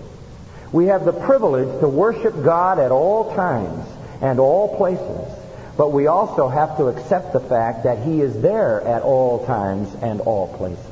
We 0.71 0.87
have 0.87 1.05
the 1.05 1.13
privilege 1.13 1.79
to 1.79 1.87
worship 1.87 2.43
God 2.43 2.79
at 2.79 2.91
all 2.91 3.33
times 3.35 3.87
and 4.21 4.39
all 4.39 4.75
places, 4.77 5.33
but 5.77 5.91
we 5.91 6.07
also 6.07 6.49
have 6.49 6.77
to 6.77 6.87
accept 6.87 7.33
the 7.33 7.39
fact 7.39 7.83
that 7.83 8.03
He 8.03 8.21
is 8.21 8.41
there 8.41 8.81
at 8.81 9.01
all 9.01 9.45
times 9.45 9.93
and 10.01 10.21
all 10.21 10.55
places. 10.57 10.85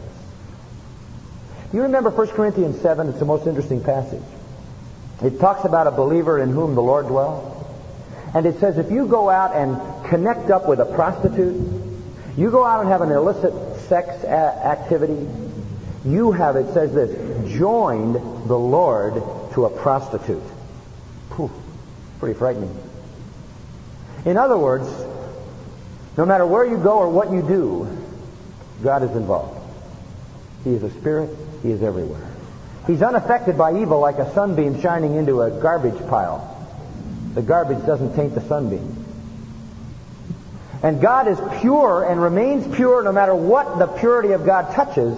You 1.73 1.83
remember 1.83 2.09
1 2.09 2.27
Corinthians 2.29 2.79
7? 2.81 3.09
It's 3.09 3.19
the 3.19 3.25
most 3.25 3.47
interesting 3.47 3.83
passage. 3.83 4.23
It 5.21 5.39
talks 5.39 5.65
about 5.65 5.87
a 5.87 5.91
believer 5.91 6.39
in 6.41 6.49
whom 6.49 6.75
the 6.75 6.81
Lord 6.81 7.07
dwells. 7.07 7.51
And 8.33 8.45
it 8.45 8.59
says 8.59 8.77
if 8.77 8.91
you 8.91 9.07
go 9.07 9.29
out 9.29 9.55
and 9.55 9.77
connect 10.09 10.49
up 10.49 10.67
with 10.67 10.79
a 10.79 10.85
prostitute, 10.85 11.55
you 12.37 12.51
go 12.51 12.65
out 12.65 12.81
and 12.81 12.89
have 12.89 13.01
an 13.01 13.11
illicit 13.11 13.53
sex 13.87 14.23
a- 14.23 14.27
activity, 14.27 15.27
you 16.05 16.31
have, 16.31 16.55
it 16.55 16.73
says 16.73 16.93
this, 16.93 17.57
joined 17.57 18.15
the 18.15 18.57
Lord 18.57 19.15
to 19.53 19.65
a 19.65 19.69
prostitute. 19.69 20.43
Pretty 22.19 22.37
frightening. 22.37 22.75
In 24.23 24.37
other 24.37 24.57
words, 24.57 24.87
no 26.17 26.25
matter 26.25 26.45
where 26.45 26.65
you 26.65 26.77
go 26.77 26.97
or 26.97 27.09
what 27.09 27.31
you 27.31 27.41
do, 27.41 27.87
God 28.83 29.03
is 29.03 29.11
involved. 29.15 29.61
He 30.63 30.71
is 30.73 30.83
a 30.83 30.91
spirit. 30.91 31.29
He 31.61 31.71
is 31.71 31.83
everywhere. 31.83 32.31
He's 32.87 33.01
unaffected 33.01 33.57
by 33.57 33.79
evil 33.81 33.99
like 33.99 34.17
a 34.17 34.31
sunbeam 34.33 34.81
shining 34.81 35.15
into 35.15 35.41
a 35.41 35.49
garbage 35.49 35.97
pile. 36.07 36.51
The 37.33 37.41
garbage 37.41 37.85
doesn't 37.85 38.15
taint 38.15 38.35
the 38.35 38.41
sunbeam. 38.41 39.05
And 40.83 41.01
God 41.01 41.27
is 41.27 41.39
pure 41.61 42.03
and 42.03 42.21
remains 42.21 42.75
pure 42.75 43.01
no 43.03 43.11
matter 43.11 43.33
what 43.33 43.79
the 43.79 43.87
purity 43.87 44.33
of 44.33 44.45
God 44.45 44.73
touches. 44.73 45.17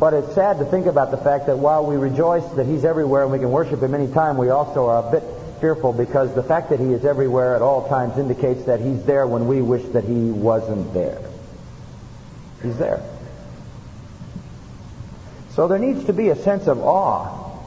But 0.00 0.14
it's 0.14 0.34
sad 0.34 0.58
to 0.60 0.64
think 0.64 0.86
about 0.86 1.10
the 1.10 1.18
fact 1.18 1.46
that 1.46 1.58
while 1.58 1.84
we 1.84 1.96
rejoice 1.96 2.44
that 2.52 2.64
He's 2.64 2.86
everywhere 2.86 3.22
and 3.22 3.30
we 3.30 3.38
can 3.38 3.50
worship 3.50 3.82
Him 3.82 3.94
anytime, 3.94 4.38
we 4.38 4.48
also 4.48 4.86
are 4.86 5.06
a 5.06 5.10
bit 5.10 5.22
fearful 5.60 5.92
because 5.92 6.34
the 6.34 6.42
fact 6.42 6.70
that 6.70 6.80
He 6.80 6.86
is 6.94 7.04
everywhere 7.04 7.54
at 7.54 7.60
all 7.60 7.86
times 7.86 8.16
indicates 8.16 8.64
that 8.64 8.80
He's 8.80 9.04
there 9.04 9.26
when 9.26 9.46
we 9.46 9.60
wish 9.60 9.84
that 9.92 10.04
He 10.04 10.30
wasn't 10.30 10.94
there. 10.94 11.20
He's 12.62 12.78
there. 12.78 13.02
So 15.50 15.68
there 15.68 15.78
needs 15.78 16.06
to 16.06 16.14
be 16.14 16.30
a 16.30 16.36
sense 16.36 16.66
of 16.66 16.78
awe. 16.78 17.58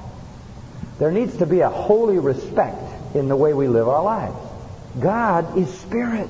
There 0.98 1.12
needs 1.12 1.38
to 1.38 1.46
be 1.46 1.60
a 1.60 1.70
holy 1.70 2.18
respect 2.18 2.82
in 3.14 3.28
the 3.28 3.36
way 3.36 3.54
we 3.54 3.68
live 3.68 3.88
our 3.88 4.04
lives. 4.04 4.38
God 5.00 5.56
is 5.56 5.72
spirit. 5.72 6.30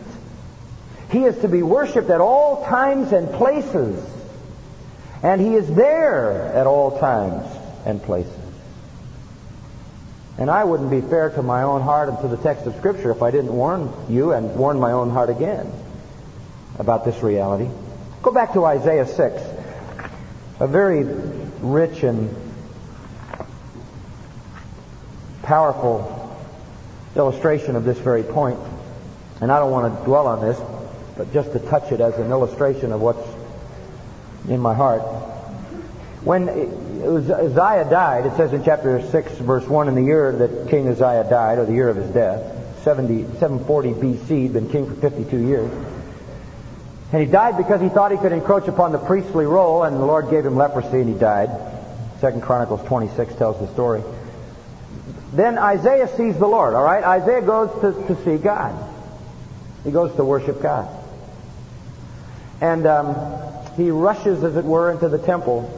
He 1.11 1.23
is 1.23 1.37
to 1.39 1.47
be 1.47 1.63
worshiped 1.63 2.09
at 2.09 2.19
all 2.19 2.65
times 2.65 3.13
and 3.13 3.31
places. 3.31 4.12
And 5.23 5.41
He 5.41 5.55
is 5.55 5.73
there 5.73 6.51
at 6.53 6.67
all 6.67 6.99
times 6.99 7.47
and 7.85 8.03
places. 8.03 8.31
And 10.37 10.49
I 10.49 10.63
wouldn't 10.63 10.91
be 10.91 11.01
fair 11.01 11.29
to 11.31 11.41
my 11.41 11.63
own 11.63 11.81
heart 11.81 12.09
and 12.09 12.19
to 12.19 12.27
the 12.27 12.37
text 12.37 12.65
of 12.65 12.75
Scripture 12.75 13.11
if 13.11 13.21
I 13.21 13.31
didn't 13.31 13.53
warn 13.53 13.91
you 14.09 14.33
and 14.33 14.55
warn 14.55 14.79
my 14.79 14.91
own 14.91 15.09
heart 15.09 15.29
again 15.29 15.71
about 16.77 17.05
this 17.05 17.21
reality. 17.23 17.69
Go 18.21 18.31
back 18.31 18.53
to 18.53 18.65
Isaiah 18.65 19.05
6. 19.07 19.41
A 20.59 20.67
very 20.67 21.03
rich 21.61 22.03
and 22.03 22.35
powerful 25.43 26.37
illustration 27.15 27.75
of 27.75 27.85
this 27.85 27.97
very 27.99 28.23
point. 28.23 28.59
And 29.39 29.51
I 29.51 29.59
don't 29.59 29.71
want 29.71 29.97
to 29.97 30.05
dwell 30.05 30.27
on 30.27 30.41
this, 30.41 30.59
but 31.15 31.31
just 31.31 31.51
to 31.53 31.59
touch 31.59 31.91
it 31.91 32.01
as 32.01 32.15
an 32.15 32.31
illustration 32.31 32.91
of 32.91 33.01
what's 33.01 33.27
in 34.47 34.59
my 34.59 34.73
heart. 34.73 35.01
When 36.23 36.47
Uzziah 36.47 37.89
died, 37.89 38.25
it 38.25 38.35
says 38.37 38.53
in 38.53 38.63
chapter 38.63 39.01
6, 39.01 39.37
verse 39.39 39.67
1, 39.67 39.87
in 39.89 39.95
the 39.95 40.03
year 40.03 40.31
that 40.31 40.69
King 40.69 40.87
Uzziah 40.87 41.27
died, 41.29 41.57
or 41.57 41.65
the 41.65 41.73
year 41.73 41.89
of 41.89 41.97
his 41.97 42.09
death, 42.11 42.83
70, 42.83 43.23
740 43.39 43.89
BC, 43.91 44.53
been 44.53 44.69
king 44.69 44.87
for 44.87 44.95
52 44.95 45.37
years. 45.37 45.71
And 47.11 47.21
he 47.21 47.27
died 47.27 47.57
because 47.57 47.81
he 47.81 47.89
thought 47.89 48.11
he 48.11 48.17
could 48.17 48.31
encroach 48.31 48.67
upon 48.67 48.91
the 48.91 48.97
priestly 48.97 49.45
role, 49.45 49.83
and 49.83 49.95
the 49.97 50.05
Lord 50.05 50.29
gave 50.29 50.45
him 50.45 50.55
leprosy, 50.55 50.99
and 50.99 51.13
he 51.13 51.19
died. 51.19 51.49
Second 52.19 52.41
Chronicles 52.41 52.81
26 52.87 53.35
tells 53.35 53.59
the 53.59 53.71
story. 53.73 54.01
Then 55.33 55.57
Isaiah 55.57 56.07
sees 56.15 56.37
the 56.37 56.47
Lord, 56.47 56.73
all 56.73 56.83
right? 56.83 57.03
Isaiah 57.03 57.41
goes 57.41 57.69
to, 57.81 58.15
to 58.15 58.23
see 58.23 58.41
God. 58.41 58.73
He 59.83 59.91
goes 59.91 60.15
to 60.15 60.23
worship 60.23 60.61
God. 60.61 60.87
And 62.61 62.87
um, 62.87 63.15
he 63.75 63.91
rushes, 63.91 64.43
as 64.43 64.55
it 64.55 64.65
were, 64.65 64.91
into 64.91 65.09
the 65.09 65.17
temple. 65.17 65.69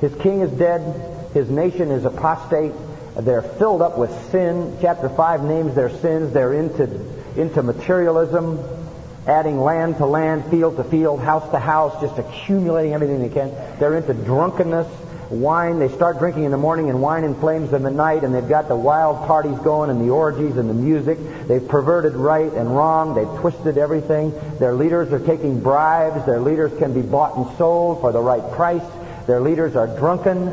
His 0.00 0.14
king 0.16 0.40
is 0.40 0.50
dead. 0.52 1.30
His 1.34 1.50
nation 1.50 1.90
is 1.90 2.04
apostate. 2.04 2.72
They're 3.16 3.42
filled 3.42 3.82
up 3.82 3.98
with 3.98 4.10
sin. 4.30 4.76
Chapter 4.80 5.08
5 5.08 5.44
names 5.44 5.74
their 5.74 5.90
sins. 5.90 6.32
They're 6.32 6.52
into, 6.52 6.84
into 7.36 7.62
materialism, 7.62 8.58
adding 9.26 9.60
land 9.60 9.96
to 9.98 10.06
land, 10.06 10.44
field 10.50 10.76
to 10.76 10.84
field, 10.84 11.20
house 11.20 11.48
to 11.50 11.58
house, 11.58 12.00
just 12.00 12.18
accumulating 12.18 12.92
everything 12.92 13.20
they 13.20 13.28
can. 13.28 13.50
They're 13.78 13.96
into 13.96 14.14
drunkenness, 14.14 14.88
wine. 15.34 15.78
They 15.78 15.88
start 15.88 16.18
drinking 16.18 16.44
in 16.44 16.50
the 16.50 16.56
morning 16.56 16.90
and 16.90 17.02
wine 17.02 17.24
inflames 17.24 17.70
them 17.70 17.86
at 17.86 17.92
night, 17.92 18.24
and 18.24 18.34
they've 18.34 18.48
got 18.48 18.68
the 18.68 18.76
wild 18.76 19.26
parties 19.26 19.58
going 19.58 19.90
and 19.90 20.00
the 20.00 20.10
orgies 20.10 20.56
and 20.56 20.68
the 20.68 20.74
music. 20.74 21.18
They've 21.46 21.66
perverted 21.66 22.14
right 22.14 22.52
and 22.52 22.74
wrong. 22.74 23.14
They've 23.14 23.40
twisted 23.40 23.78
everything. 23.78 24.32
Their 24.58 24.74
leaders 24.74 25.12
are 25.12 25.18
taking 25.18 25.60
bribes. 25.60 26.24
Their 26.26 26.40
leaders 26.40 26.76
can 26.78 26.94
be 26.94 27.02
bought 27.02 27.36
and 27.36 27.58
sold 27.58 28.00
for 28.00 28.12
the 28.12 28.20
right 28.20 28.52
price. 28.52 28.82
Their 29.26 29.40
leaders 29.40 29.76
are 29.76 29.86
drunken. 29.86 30.48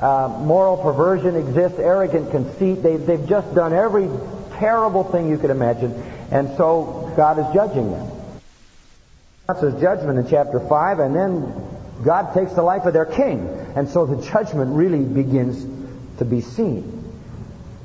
Uh, 0.00 0.28
moral 0.42 0.76
perversion 0.76 1.36
exists, 1.36 1.78
arrogant 1.78 2.30
conceit. 2.30 2.82
They, 2.82 2.96
they've 2.96 3.26
just 3.26 3.54
done 3.54 3.72
every 3.72 4.08
terrible 4.58 5.04
thing 5.04 5.28
you 5.28 5.38
could 5.38 5.50
imagine. 5.50 5.92
And 6.30 6.56
so 6.56 7.12
God 7.16 7.38
is 7.38 7.46
judging 7.54 7.90
them. 7.90 8.10
That's 9.46 9.60
his 9.60 9.80
judgment 9.80 10.18
in 10.18 10.28
chapter 10.28 10.58
5, 10.58 10.98
and 10.98 11.14
then 11.14 11.54
God 12.04 12.34
takes 12.34 12.52
the 12.52 12.62
life 12.62 12.84
of 12.84 12.92
their 12.92 13.06
king. 13.06 13.46
And 13.76 13.88
so 13.88 14.06
the 14.06 14.26
judgment 14.26 14.74
really 14.74 15.04
begins 15.04 15.64
to 16.18 16.24
be 16.24 16.40
seen. 16.40 17.04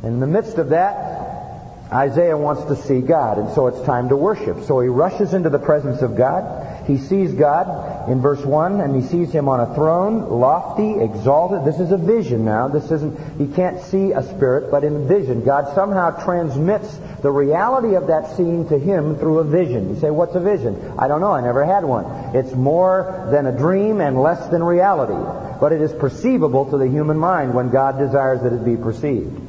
And 0.01 0.13
in 0.13 0.19
the 0.21 0.27
midst 0.27 0.57
of 0.57 0.69
that, 0.69 1.91
Isaiah 1.91 2.37
wants 2.37 2.63
to 2.65 2.75
see 2.77 3.01
God, 3.01 3.37
and 3.37 3.53
so 3.53 3.67
it's 3.67 3.81
time 3.81 4.07
to 4.09 4.15
worship. 4.15 4.63
So 4.63 4.79
he 4.79 4.87
rushes 4.87 5.33
into 5.33 5.49
the 5.49 5.59
presence 5.59 6.01
of 6.01 6.15
God. 6.15 6.70
He 6.91 6.97
sees 6.97 7.31
God 7.31 8.09
in 8.09 8.19
verse 8.19 8.43
1, 8.43 8.81
and 8.81 9.01
he 9.01 9.07
sees 9.07 9.31
him 9.31 9.47
on 9.47 9.61
a 9.61 9.73
throne, 9.75 10.27
lofty, 10.29 10.99
exalted. 10.99 11.63
This 11.63 11.79
is 11.79 11.93
a 11.93 11.97
vision 11.97 12.43
now. 12.43 12.67
This 12.67 12.91
isn't, 12.91 13.39
he 13.39 13.47
can't 13.47 13.81
see 13.83 14.11
a 14.11 14.21
spirit, 14.21 14.69
but 14.69 14.83
in 14.83 14.97
a 14.97 14.99
vision. 15.05 15.45
God 15.45 15.73
somehow 15.73 16.21
transmits 16.25 16.93
the 17.21 17.31
reality 17.31 17.95
of 17.95 18.07
that 18.07 18.35
scene 18.35 18.67
to 18.67 18.77
him 18.77 19.15
through 19.15 19.39
a 19.39 19.45
vision. 19.45 19.93
You 19.93 20.01
say, 20.01 20.09
what's 20.09 20.35
a 20.35 20.41
vision? 20.41 20.95
I 20.99 21.07
don't 21.07 21.21
know. 21.21 21.31
I 21.31 21.39
never 21.39 21.63
had 21.63 21.85
one. 21.85 22.35
It's 22.35 22.51
more 22.53 23.29
than 23.31 23.45
a 23.45 23.57
dream 23.57 24.01
and 24.01 24.21
less 24.21 24.49
than 24.49 24.61
reality. 24.61 25.13
But 25.61 25.71
it 25.71 25.81
is 25.81 25.93
perceivable 25.93 26.71
to 26.71 26.77
the 26.77 26.89
human 26.89 27.17
mind 27.17 27.53
when 27.53 27.69
God 27.69 27.97
desires 27.99 28.41
that 28.41 28.51
it 28.51 28.65
be 28.65 28.75
perceived. 28.75 29.39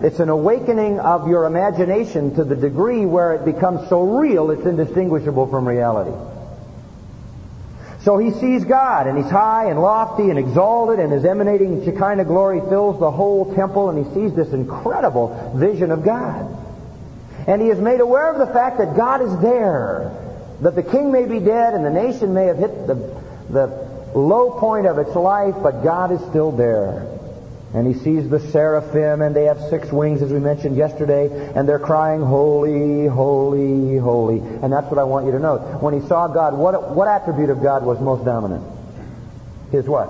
It's 0.00 0.20
an 0.20 0.28
awakening 0.28 1.00
of 1.00 1.26
your 1.26 1.46
imagination 1.46 2.36
to 2.36 2.44
the 2.44 2.54
degree 2.54 3.04
where 3.04 3.34
it 3.34 3.44
becomes 3.44 3.88
so 3.88 4.02
real 4.20 4.52
it's 4.52 4.64
indistinguishable 4.64 5.48
from 5.48 5.66
reality. 5.66 6.35
So 8.06 8.18
he 8.18 8.30
sees 8.30 8.64
God, 8.64 9.08
and 9.08 9.18
he's 9.18 9.28
high 9.28 9.68
and 9.68 9.82
lofty 9.82 10.30
and 10.30 10.38
exalted, 10.38 11.00
and 11.00 11.12
his 11.12 11.24
emanating 11.24 11.84
Shekinah 11.84 12.24
glory 12.24 12.60
fills 12.60 13.00
the 13.00 13.10
whole 13.10 13.52
temple, 13.56 13.90
and 13.90 14.06
he 14.06 14.14
sees 14.14 14.32
this 14.32 14.52
incredible 14.52 15.52
vision 15.56 15.90
of 15.90 16.04
God. 16.04 16.56
And 17.48 17.60
he 17.60 17.66
is 17.68 17.80
made 17.80 17.98
aware 17.98 18.30
of 18.30 18.38
the 18.38 18.46
fact 18.54 18.78
that 18.78 18.96
God 18.96 19.22
is 19.22 19.36
there, 19.40 20.12
that 20.60 20.76
the 20.76 20.84
king 20.84 21.10
may 21.10 21.26
be 21.26 21.40
dead, 21.40 21.74
and 21.74 21.84
the 21.84 21.90
nation 21.90 22.32
may 22.32 22.44
have 22.44 22.58
hit 22.58 22.86
the, 22.86 22.94
the 23.50 23.66
low 24.14 24.52
point 24.52 24.86
of 24.86 24.98
its 24.98 25.16
life, 25.16 25.56
but 25.60 25.82
God 25.82 26.12
is 26.12 26.20
still 26.30 26.52
there. 26.52 27.15
And 27.74 27.86
he 27.86 28.00
sees 28.02 28.28
the 28.28 28.40
seraphim, 28.40 29.22
and 29.22 29.34
they 29.34 29.44
have 29.44 29.60
six 29.68 29.90
wings, 29.90 30.22
as 30.22 30.32
we 30.32 30.38
mentioned 30.38 30.76
yesterday, 30.76 31.52
and 31.54 31.68
they're 31.68 31.78
crying, 31.78 32.22
Holy, 32.22 33.06
holy, 33.06 33.96
holy. 33.96 34.38
And 34.38 34.72
that's 34.72 34.88
what 34.90 34.98
I 34.98 35.04
want 35.04 35.26
you 35.26 35.32
to 35.32 35.38
note. 35.38 35.82
When 35.82 36.00
he 36.00 36.06
saw 36.06 36.28
God, 36.28 36.54
what, 36.54 36.94
what 36.94 37.08
attribute 37.08 37.50
of 37.50 37.62
God 37.62 37.84
was 37.84 38.00
most 38.00 38.24
dominant? 38.24 38.64
His 39.72 39.86
what? 39.86 40.08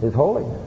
His 0.00 0.12
holiness. 0.12 0.66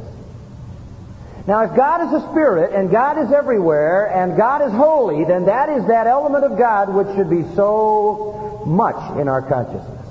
Now, 1.45 1.65
if 1.65 1.75
God 1.75 2.07
is 2.07 2.23
a 2.23 2.31
spirit, 2.31 2.73
and 2.73 2.89
God 2.89 3.17
is 3.17 3.31
everywhere, 3.31 4.05
and 4.05 4.37
God 4.37 4.65
is 4.65 4.71
holy, 4.71 5.25
then 5.25 5.45
that 5.45 5.67
is 5.69 5.85
that 5.87 6.07
element 6.07 6.45
of 6.45 6.57
God 6.57 6.93
which 6.93 7.15
should 7.17 7.29
be 7.29 7.43
so 7.55 8.63
much 8.65 9.19
in 9.19 9.27
our 9.27 9.41
consciousness. 9.41 10.02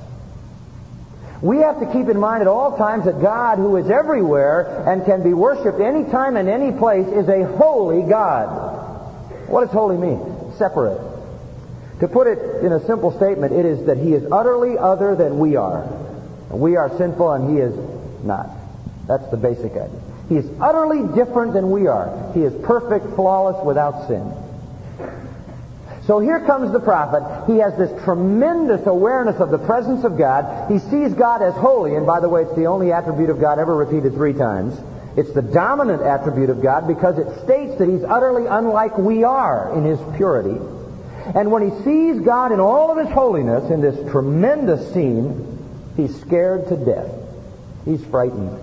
We 1.43 1.59
have 1.59 1.81
to 1.81 1.87
keep 1.93 2.09
in 2.09 2.19
mind 2.19 2.41
at 2.43 2.47
all 2.47 2.79
times 2.79 3.05
that 3.05 3.21
God, 3.21 3.59
who 3.59 3.77
is 3.77 3.91
everywhere 3.91 4.89
and 4.89 5.05
can 5.05 5.25
be 5.25 5.35
worshipped 5.35 5.81
anytime 5.81 6.37
and 6.37 6.49
any 6.49 6.71
place, 6.71 7.09
is 7.09 7.29
a 7.29 7.45
holy 7.57 8.09
God. 8.09 8.47
What 9.49 9.65
does 9.65 9.73
holy 9.73 9.99
mean? 9.99 10.55
Separate. 10.57 11.01
To 11.99 12.07
put 12.07 12.29
it 12.29 12.65
in 12.65 12.73
a 12.73 12.87
simple 12.87 13.17
statement, 13.17 13.53
it 13.53 13.65
is 13.65 13.87
that 13.87 13.99
He 13.99 14.15
is 14.15 14.25
utterly 14.31 14.79
other 14.79 15.17
than 15.17 15.41
we 15.41 15.57
are. 15.57 15.83
We 16.51 16.77
are 16.77 16.97
sinful 16.97 17.33
and 17.33 17.51
He 17.51 17.61
is 17.61 17.75
not. 18.25 18.49
That's 19.09 19.29
the 19.31 19.37
basic 19.37 19.73
idea. 19.73 20.01
He 20.29 20.37
is 20.37 20.49
utterly 20.61 21.03
different 21.15 21.55
than 21.55 21.73
we 21.73 21.89
are. 21.89 22.33
He 22.35 22.43
is 22.43 22.55
perfect, 22.65 23.17
flawless, 23.17 23.65
without 23.65 24.07
sin. 24.07 24.33
So 26.07 26.19
here 26.19 26.41
comes 26.41 26.73
the 26.73 26.81
prophet. 26.81 27.47
He 27.47 27.59
has 27.59 27.77
this 27.77 27.91
tremendous 28.05 28.87
awareness 28.87 29.41
of 29.41 29.51
the 29.51 29.59
presence 29.59 30.05
of 30.05 30.19
God. 30.19 30.71
He 30.71 30.79
sees 30.79 31.15
God 31.15 31.43
as 31.43 31.55
holy, 31.55 31.95
and 31.95 32.07
by 32.07 32.19
the 32.19 32.29
way, 32.29 32.43
it's 32.43 32.57
the 32.57 32.67
only 32.67 32.91
attribute 32.93 33.31
of 33.31 33.41
God 33.41 33.59
ever 33.59 33.75
repeated 33.75 34.15
three 34.15 34.33
times. 34.33 34.79
It's 35.17 35.33
the 35.33 35.43
dominant 35.43 36.03
attribute 36.03 36.51
of 36.51 36.63
God 36.63 36.89
because 36.89 37.19
it 37.19 37.45
states 37.45 37.79
that 37.79 37.89
He's 37.89 38.03
utterly 38.03 38.47
unlike 38.47 38.99
we 38.99 39.23
are 39.25 39.77
in 39.77 39.85
His 39.85 40.01
purity. 40.17 40.59
And 41.37 41.53
when 41.53 41.71
he 41.71 41.85
sees 41.85 42.21
God 42.21 42.51
in 42.51 42.59
all 42.59 42.91
of 42.91 42.99
His 42.99 43.15
holiness 43.15 43.71
in 43.71 43.81
this 43.81 44.11
tremendous 44.11 44.93
scene, 44.93 45.53
he's 45.97 46.19
scared 46.21 46.69
to 46.69 46.77
death. 46.77 47.11
He's 47.85 48.05
frightened. 48.07 48.59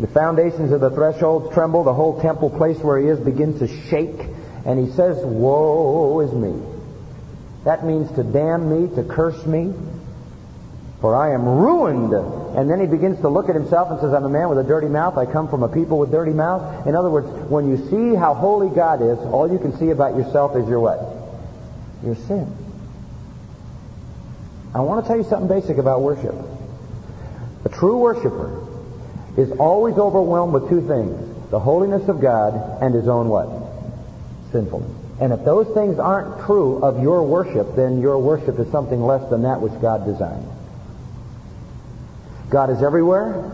The 0.00 0.06
foundations 0.06 0.72
of 0.72 0.80
the 0.80 0.90
thresholds 0.90 1.52
tremble. 1.52 1.84
The 1.84 1.92
whole 1.92 2.20
temple 2.20 2.50
place 2.50 2.78
where 2.78 2.98
he 2.98 3.08
is 3.08 3.20
begins 3.20 3.58
to 3.58 3.68
shake. 3.88 4.18
And 4.64 4.86
he 4.86 4.92
says, 4.94 5.24
Woe 5.24 6.20
is 6.20 6.32
me. 6.32 6.60
That 7.64 7.84
means 7.84 8.10
to 8.16 8.24
damn 8.24 8.68
me, 8.68 8.94
to 8.96 9.04
curse 9.04 9.44
me, 9.46 9.72
for 11.00 11.16
I 11.16 11.32
am 11.32 11.44
ruined. 11.44 12.12
And 12.12 12.70
then 12.70 12.80
he 12.80 12.86
begins 12.86 13.20
to 13.20 13.28
look 13.28 13.48
at 13.48 13.54
himself 13.54 13.90
and 13.90 14.00
says, 14.00 14.12
I'm 14.12 14.24
a 14.24 14.28
man 14.28 14.48
with 14.48 14.58
a 14.58 14.64
dirty 14.64 14.88
mouth. 14.88 15.16
I 15.16 15.26
come 15.26 15.48
from 15.48 15.62
a 15.62 15.68
people 15.68 15.98
with 15.98 16.10
dirty 16.10 16.32
mouths. 16.32 16.86
In 16.86 16.94
other 16.94 17.10
words, 17.10 17.28
when 17.50 17.68
you 17.68 17.76
see 17.88 18.14
how 18.14 18.34
holy 18.34 18.68
God 18.74 19.02
is, 19.02 19.18
all 19.18 19.50
you 19.50 19.58
can 19.58 19.76
see 19.78 19.90
about 19.90 20.16
yourself 20.16 20.56
is 20.56 20.68
your 20.68 20.80
what? 20.80 21.00
Your 22.04 22.14
sin. 22.14 22.56
I 24.74 24.80
want 24.80 25.04
to 25.04 25.08
tell 25.08 25.16
you 25.16 25.24
something 25.24 25.48
basic 25.48 25.78
about 25.78 26.02
worship. 26.02 26.34
A 27.64 27.68
true 27.68 27.98
worshiper 27.98 28.66
is 29.36 29.50
always 29.52 29.96
overwhelmed 29.96 30.52
with 30.52 30.68
two 30.68 30.86
things 30.86 31.50
the 31.50 31.60
holiness 31.60 32.08
of 32.08 32.20
God 32.20 32.82
and 32.82 32.94
his 32.94 33.08
own 33.08 33.28
what? 33.28 33.71
Sinfulness. 34.52 34.90
And 35.20 35.32
if 35.32 35.44
those 35.44 35.66
things 35.74 35.98
aren't 35.98 36.44
true 36.46 36.82
of 36.82 37.02
your 37.02 37.22
worship, 37.22 37.76
then 37.76 38.00
your 38.00 38.18
worship 38.18 38.58
is 38.58 38.70
something 38.70 39.02
less 39.02 39.28
than 39.30 39.42
that 39.42 39.60
which 39.60 39.72
God 39.80 40.04
designed. 40.04 40.46
God 42.50 42.70
is 42.70 42.82
everywhere. 42.82 43.50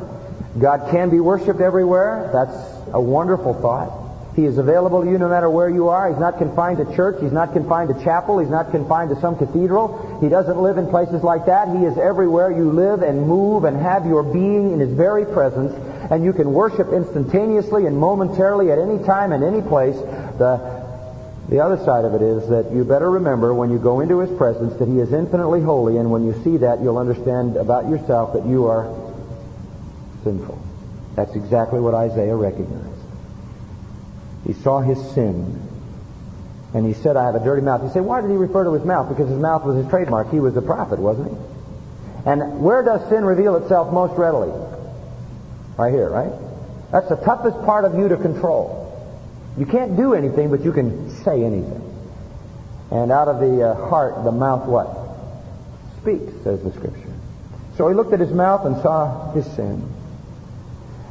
God 0.59 0.91
can 0.91 1.11
be 1.11 1.21
worshiped 1.21 1.61
everywhere. 1.61 2.31
That's 2.33 2.95
a 2.95 3.01
wonderful 3.01 3.55
thought. 3.55 4.09
He 4.35 4.45
is 4.45 4.57
available 4.57 5.03
to 5.03 5.11
you 5.11 5.19
no 5.19 5.29
matter 5.29 5.51
where 5.51 5.69
you 5.69 5.89
are. 5.89 6.09
He's 6.09 6.21
not 6.21 6.39
confined 6.39 6.79
to 6.79 6.95
church. 6.95 7.21
He's 7.21 7.33
not 7.33 7.53
confined 7.53 7.93
to 7.93 8.05
chapel. 8.05 8.39
He's 8.39 8.49
not 8.49 8.71
confined 8.71 9.11
to 9.11 9.21
some 9.21 9.37
cathedral. 9.37 10.19
He 10.21 10.29
doesn't 10.29 10.57
live 10.57 10.79
in 10.79 10.87
places 10.87 11.25
like 11.25 11.47
that. 11.47 11.69
He 11.77 11.85
is 11.85 11.99
everywhere 11.99 12.53
you 12.53 12.71
live 12.71 13.03
and 13.03 13.27
move 13.27 13.65
and 13.65 13.77
have 13.77 14.07
your 14.07 14.23
being 14.23 14.73
in 14.73 14.79
His 14.79 14.93
very 14.93 15.25
presence. 15.25 15.75
And 16.11 16.25
you 16.25 16.33
can 16.33 16.53
worship 16.53 16.93
instantaneously 16.93 17.87
and 17.87 17.99
momentarily 17.99 18.71
at 18.71 18.79
any 18.79 19.03
time 19.03 19.33
and 19.33 19.43
any 19.43 19.61
place. 19.61 19.97
The 19.97 20.78
the 21.49 21.61
other 21.61 21.83
side 21.85 22.05
of 22.05 22.15
it 22.15 22.23
is 22.23 22.49
that 22.49 22.71
you 22.73 22.85
better 22.85 23.11
remember 23.11 23.55
when 23.55 23.71
you 23.71 23.79
go 23.79 24.01
into 24.01 24.19
His 24.21 24.37
presence 24.37 24.79
that 24.79 24.89
He 24.89 24.99
is 24.99 25.13
infinitely 25.13 25.61
holy, 25.61 25.97
and 25.97 26.11
when 26.11 26.25
you 26.25 26.35
see 26.45 26.59
that, 26.59 26.83
you'll 26.83 26.99
understand 26.99 27.57
about 27.57 27.89
yourself 27.89 28.35
that 28.35 28.47
you 28.47 28.67
are 28.67 28.95
sinful. 30.25 30.61
That's 31.17 31.35
exactly 31.35 31.81
what 31.81 31.95
Isaiah 31.95 32.37
recognized. 32.37 32.99
He 34.47 34.53
saw 34.53 34.81
his 34.81 34.99
sin, 35.13 35.61
and 36.75 36.87
he 36.87 36.95
said, 36.95 37.17
I 37.17 37.25
have 37.25 37.35
a 37.35 37.45
dirty 37.45 37.63
mouth. 37.63 37.83
You 37.83 37.91
say, 37.91 38.01
why 38.01 38.21
did 38.21 38.31
he 38.31 38.37
refer 38.37 38.65
to 38.65 38.73
his 38.73 38.85
mouth? 38.85 39.09
Because 39.09 39.29
his 39.29 39.39
mouth 39.39 39.65
was 39.65 39.77
his 39.77 39.89
trademark. 39.89 40.31
He 40.31 40.41
was 40.41 40.57
a 40.57 40.63
prophet, 40.63 40.99
wasn't 40.99 41.31
he? 41.31 41.37
And 42.25 42.61
where 42.61 42.83
does 42.83 43.09
sin 43.09 43.25
reveal 43.25 43.57
itself 43.57 43.93
most 43.93 44.17
readily? 44.17 44.51
Right 45.77 45.93
here, 45.93 46.09
right? 46.09 46.33
That's 46.93 47.09
the 47.09 47.17
toughest 47.17 47.61
part 47.65 47.85
of 47.85 47.99
you 47.99 48.09
to 48.09 48.17
control. 48.17 48.85
You 49.59 49.67
can't 49.67 49.97
do 49.97 50.15
anything, 50.15 50.51
but 50.51 50.65
you 50.65 50.73
can 50.73 51.11
say 51.29 51.45
anything. 51.45 51.85
And 52.91 53.13
out 53.13 53.29
of 53.29 53.41
the 53.41 53.71
uh, 53.71 53.89
heart, 53.89 54.25
the 54.25 54.33
mouth 54.33 54.67
what? 54.67 54.89
Speaks, 56.01 56.33
says 56.43 56.63
the 56.63 56.73
Scripture. 56.73 57.13
So 57.77 57.89
he 57.89 57.95
looked 57.95 58.13
at 58.13 58.21
his 58.21 58.31
mouth 58.31 58.65
and 58.65 58.77
saw 58.81 59.31
his 59.33 59.45
sin. 59.53 59.95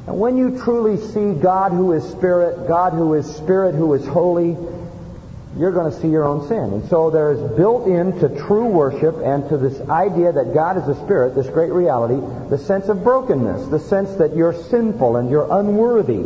And 0.08 0.20
when 0.20 0.38
you 0.38 0.60
truly 0.64 0.98
see 0.98 1.40
God 1.40 1.72
who 1.72 1.94
is 1.94 2.04
Spirit, 2.04 2.68
God 2.68 2.94
who 2.94 3.14
is 3.14 3.28
Spirit, 3.36 3.76
who 3.76 3.94
is 3.94 4.06
holy, 4.08 4.58
you're 5.58 5.72
going 5.72 5.92
to 5.92 6.02
see 6.02 6.08
your 6.08 6.24
own 6.24 6.48
sin. 6.48 6.74
And 6.74 6.90
so 6.90 7.10
there's 7.12 7.40
built 7.56 7.88
into 7.88 8.30
true 8.48 8.66
worship 8.66 9.18
and 9.24 9.48
to 9.50 9.58
this 9.58 9.80
idea 9.90 10.32
that 10.32 10.54
God 10.54 10.78
is 10.78 10.88
a 10.88 10.96
Spirit, 11.04 11.36
this 11.36 11.48
great 11.48 11.72
reality, 11.72 12.20
the 12.50 12.58
sense 12.58 12.88
of 12.88 13.04
brokenness, 13.04 13.68
the 13.68 13.80
sense 13.80 14.16
that 14.16 14.36
you're 14.36 14.54
sinful 14.54 15.18
and 15.18 15.30
you're 15.30 15.48
unworthy 15.52 16.26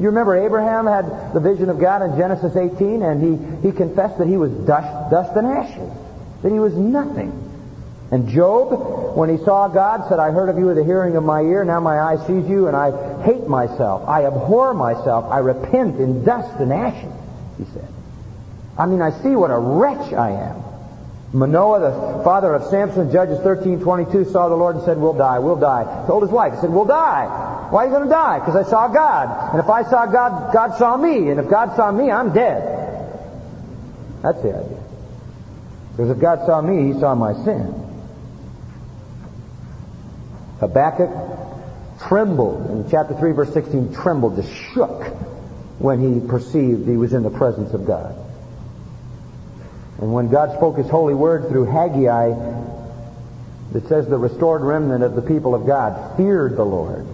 you 0.00 0.06
remember 0.06 0.34
Abraham 0.34 0.86
had 0.86 1.34
the 1.34 1.40
vision 1.40 1.68
of 1.68 1.78
God 1.78 2.00
in 2.00 2.16
Genesis 2.16 2.56
18, 2.56 3.02
and 3.02 3.20
he, 3.62 3.68
he 3.68 3.76
confessed 3.76 4.16
that 4.16 4.26
he 4.26 4.38
was 4.38 4.50
dust, 4.50 5.10
dust 5.10 5.36
and 5.36 5.46
ashes, 5.46 5.90
that 6.42 6.50
he 6.50 6.58
was 6.58 6.74
nothing. 6.74 7.30
And 8.10 8.26
Job, 8.26 9.14
when 9.14 9.28
he 9.28 9.44
saw 9.44 9.68
God, 9.68 10.08
said, 10.08 10.18
I 10.18 10.30
heard 10.30 10.48
of 10.48 10.56
you 10.56 10.64
with 10.64 10.76
the 10.76 10.84
hearing 10.84 11.16
of 11.16 11.22
my 11.22 11.42
ear, 11.42 11.64
now 11.64 11.80
my 11.80 12.00
eye 12.00 12.16
sees 12.26 12.48
you, 12.48 12.66
and 12.66 12.74
I 12.74 13.22
hate 13.24 13.46
myself. 13.46 14.08
I 14.08 14.24
abhor 14.24 14.72
myself. 14.72 15.30
I 15.30 15.40
repent 15.40 16.00
in 16.00 16.24
dust 16.24 16.58
and 16.58 16.72
ashes, 16.72 17.12
he 17.58 17.64
said. 17.74 17.88
I 18.78 18.86
mean, 18.86 19.02
I 19.02 19.10
see 19.22 19.36
what 19.36 19.50
a 19.50 19.58
wretch 19.58 20.14
I 20.14 20.30
am. 20.30 20.62
Manoah, 21.32 21.80
the 21.80 22.24
father 22.24 22.54
of 22.54 22.64
Samson, 22.70 23.12
Judges 23.12 23.38
13:22, 23.40 24.24
saw 24.24 24.48
the 24.48 24.56
Lord 24.56 24.76
and 24.76 24.84
said, 24.84 25.00
"We'll 25.00 25.12
die, 25.12 25.38
we'll 25.38 25.56
die." 25.56 26.04
Told 26.06 26.22
his 26.22 26.32
wife, 26.32 26.54
he 26.54 26.60
said, 26.60 26.70
"We'll 26.70 26.86
die." 26.86 27.68
Why 27.70 27.82
are 27.82 27.86
you 27.86 27.92
going 27.92 28.04
to 28.04 28.10
die? 28.10 28.40
Because 28.40 28.56
I 28.56 28.68
saw 28.68 28.88
God, 28.88 29.52
and 29.52 29.60
if 29.60 29.70
I 29.70 29.84
saw 29.84 30.06
God, 30.06 30.52
God 30.52 30.74
saw 30.76 30.96
me, 30.96 31.30
and 31.30 31.38
if 31.38 31.48
God 31.48 31.76
saw 31.76 31.92
me, 31.92 32.10
I'm 32.10 32.32
dead. 32.32 32.62
That's 34.22 34.42
the 34.42 34.56
idea. 34.56 34.78
Because 35.92 36.10
if 36.10 36.18
God 36.18 36.46
saw 36.46 36.60
me, 36.60 36.92
He 36.92 36.98
saw 36.98 37.14
my 37.14 37.32
sin. 37.44 37.74
Habakkuk 40.58 41.10
trembled 42.08 42.70
in 42.70 42.90
chapter 42.90 43.14
3, 43.14 43.32
verse 43.32 43.52
16. 43.52 43.94
Trembled, 43.94 44.36
just 44.36 44.52
shook 44.52 45.04
when 45.78 46.00
he 46.00 46.26
perceived 46.26 46.86
he 46.86 46.96
was 46.96 47.14
in 47.14 47.22
the 47.22 47.30
presence 47.30 47.72
of 47.72 47.86
God. 47.86 48.14
And 50.00 50.12
when 50.12 50.28
God 50.28 50.56
spoke 50.56 50.78
His 50.78 50.88
holy 50.88 51.14
word 51.14 51.48
through 51.48 51.66
Haggai, 51.66 52.32
it 53.74 53.86
says 53.88 54.08
the 54.08 54.18
restored 54.18 54.62
remnant 54.62 55.04
of 55.04 55.14
the 55.14 55.22
people 55.22 55.54
of 55.54 55.66
God 55.66 56.16
feared 56.16 56.56
the 56.56 56.64
Lord. 56.64 57.06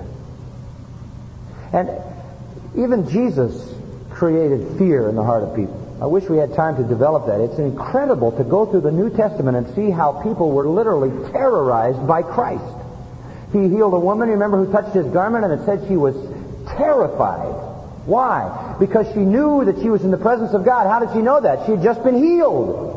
And 1.72 1.90
even 2.76 3.08
Jesus 3.08 3.74
created 4.10 4.78
fear 4.78 5.08
in 5.08 5.16
the 5.16 5.24
heart 5.24 5.42
of 5.42 5.54
people. 5.54 5.82
I 6.00 6.06
wish 6.06 6.24
we 6.28 6.36
had 6.36 6.54
time 6.54 6.76
to 6.76 6.84
develop 6.84 7.26
that. 7.26 7.40
It's 7.40 7.58
incredible 7.58 8.32
to 8.32 8.44
go 8.44 8.66
through 8.66 8.82
the 8.82 8.92
New 8.92 9.10
Testament 9.10 9.56
and 9.56 9.74
see 9.74 9.90
how 9.90 10.22
people 10.22 10.50
were 10.52 10.68
literally 10.68 11.10
terrorized 11.32 12.06
by 12.06 12.22
Christ. 12.22 12.64
He 13.52 13.68
healed 13.68 13.94
a 13.94 13.98
woman, 13.98 14.28
remember, 14.28 14.64
who 14.64 14.70
touched 14.70 14.94
his 14.94 15.06
garment, 15.06 15.44
and 15.44 15.60
it 15.60 15.64
said 15.64 15.86
she 15.88 15.96
was 15.96 16.14
terrified. 16.68 17.75
Why? 18.06 18.76
Because 18.78 19.06
she 19.12 19.20
knew 19.20 19.64
that 19.64 19.82
she 19.82 19.90
was 19.90 20.04
in 20.04 20.10
the 20.10 20.16
presence 20.16 20.52
of 20.52 20.64
God. 20.64 20.86
How 20.86 21.00
did 21.00 21.12
she 21.12 21.22
know 21.22 21.40
that? 21.40 21.66
She 21.66 21.72
had 21.72 21.82
just 21.82 22.02
been 22.04 22.14
healed. 22.14 22.94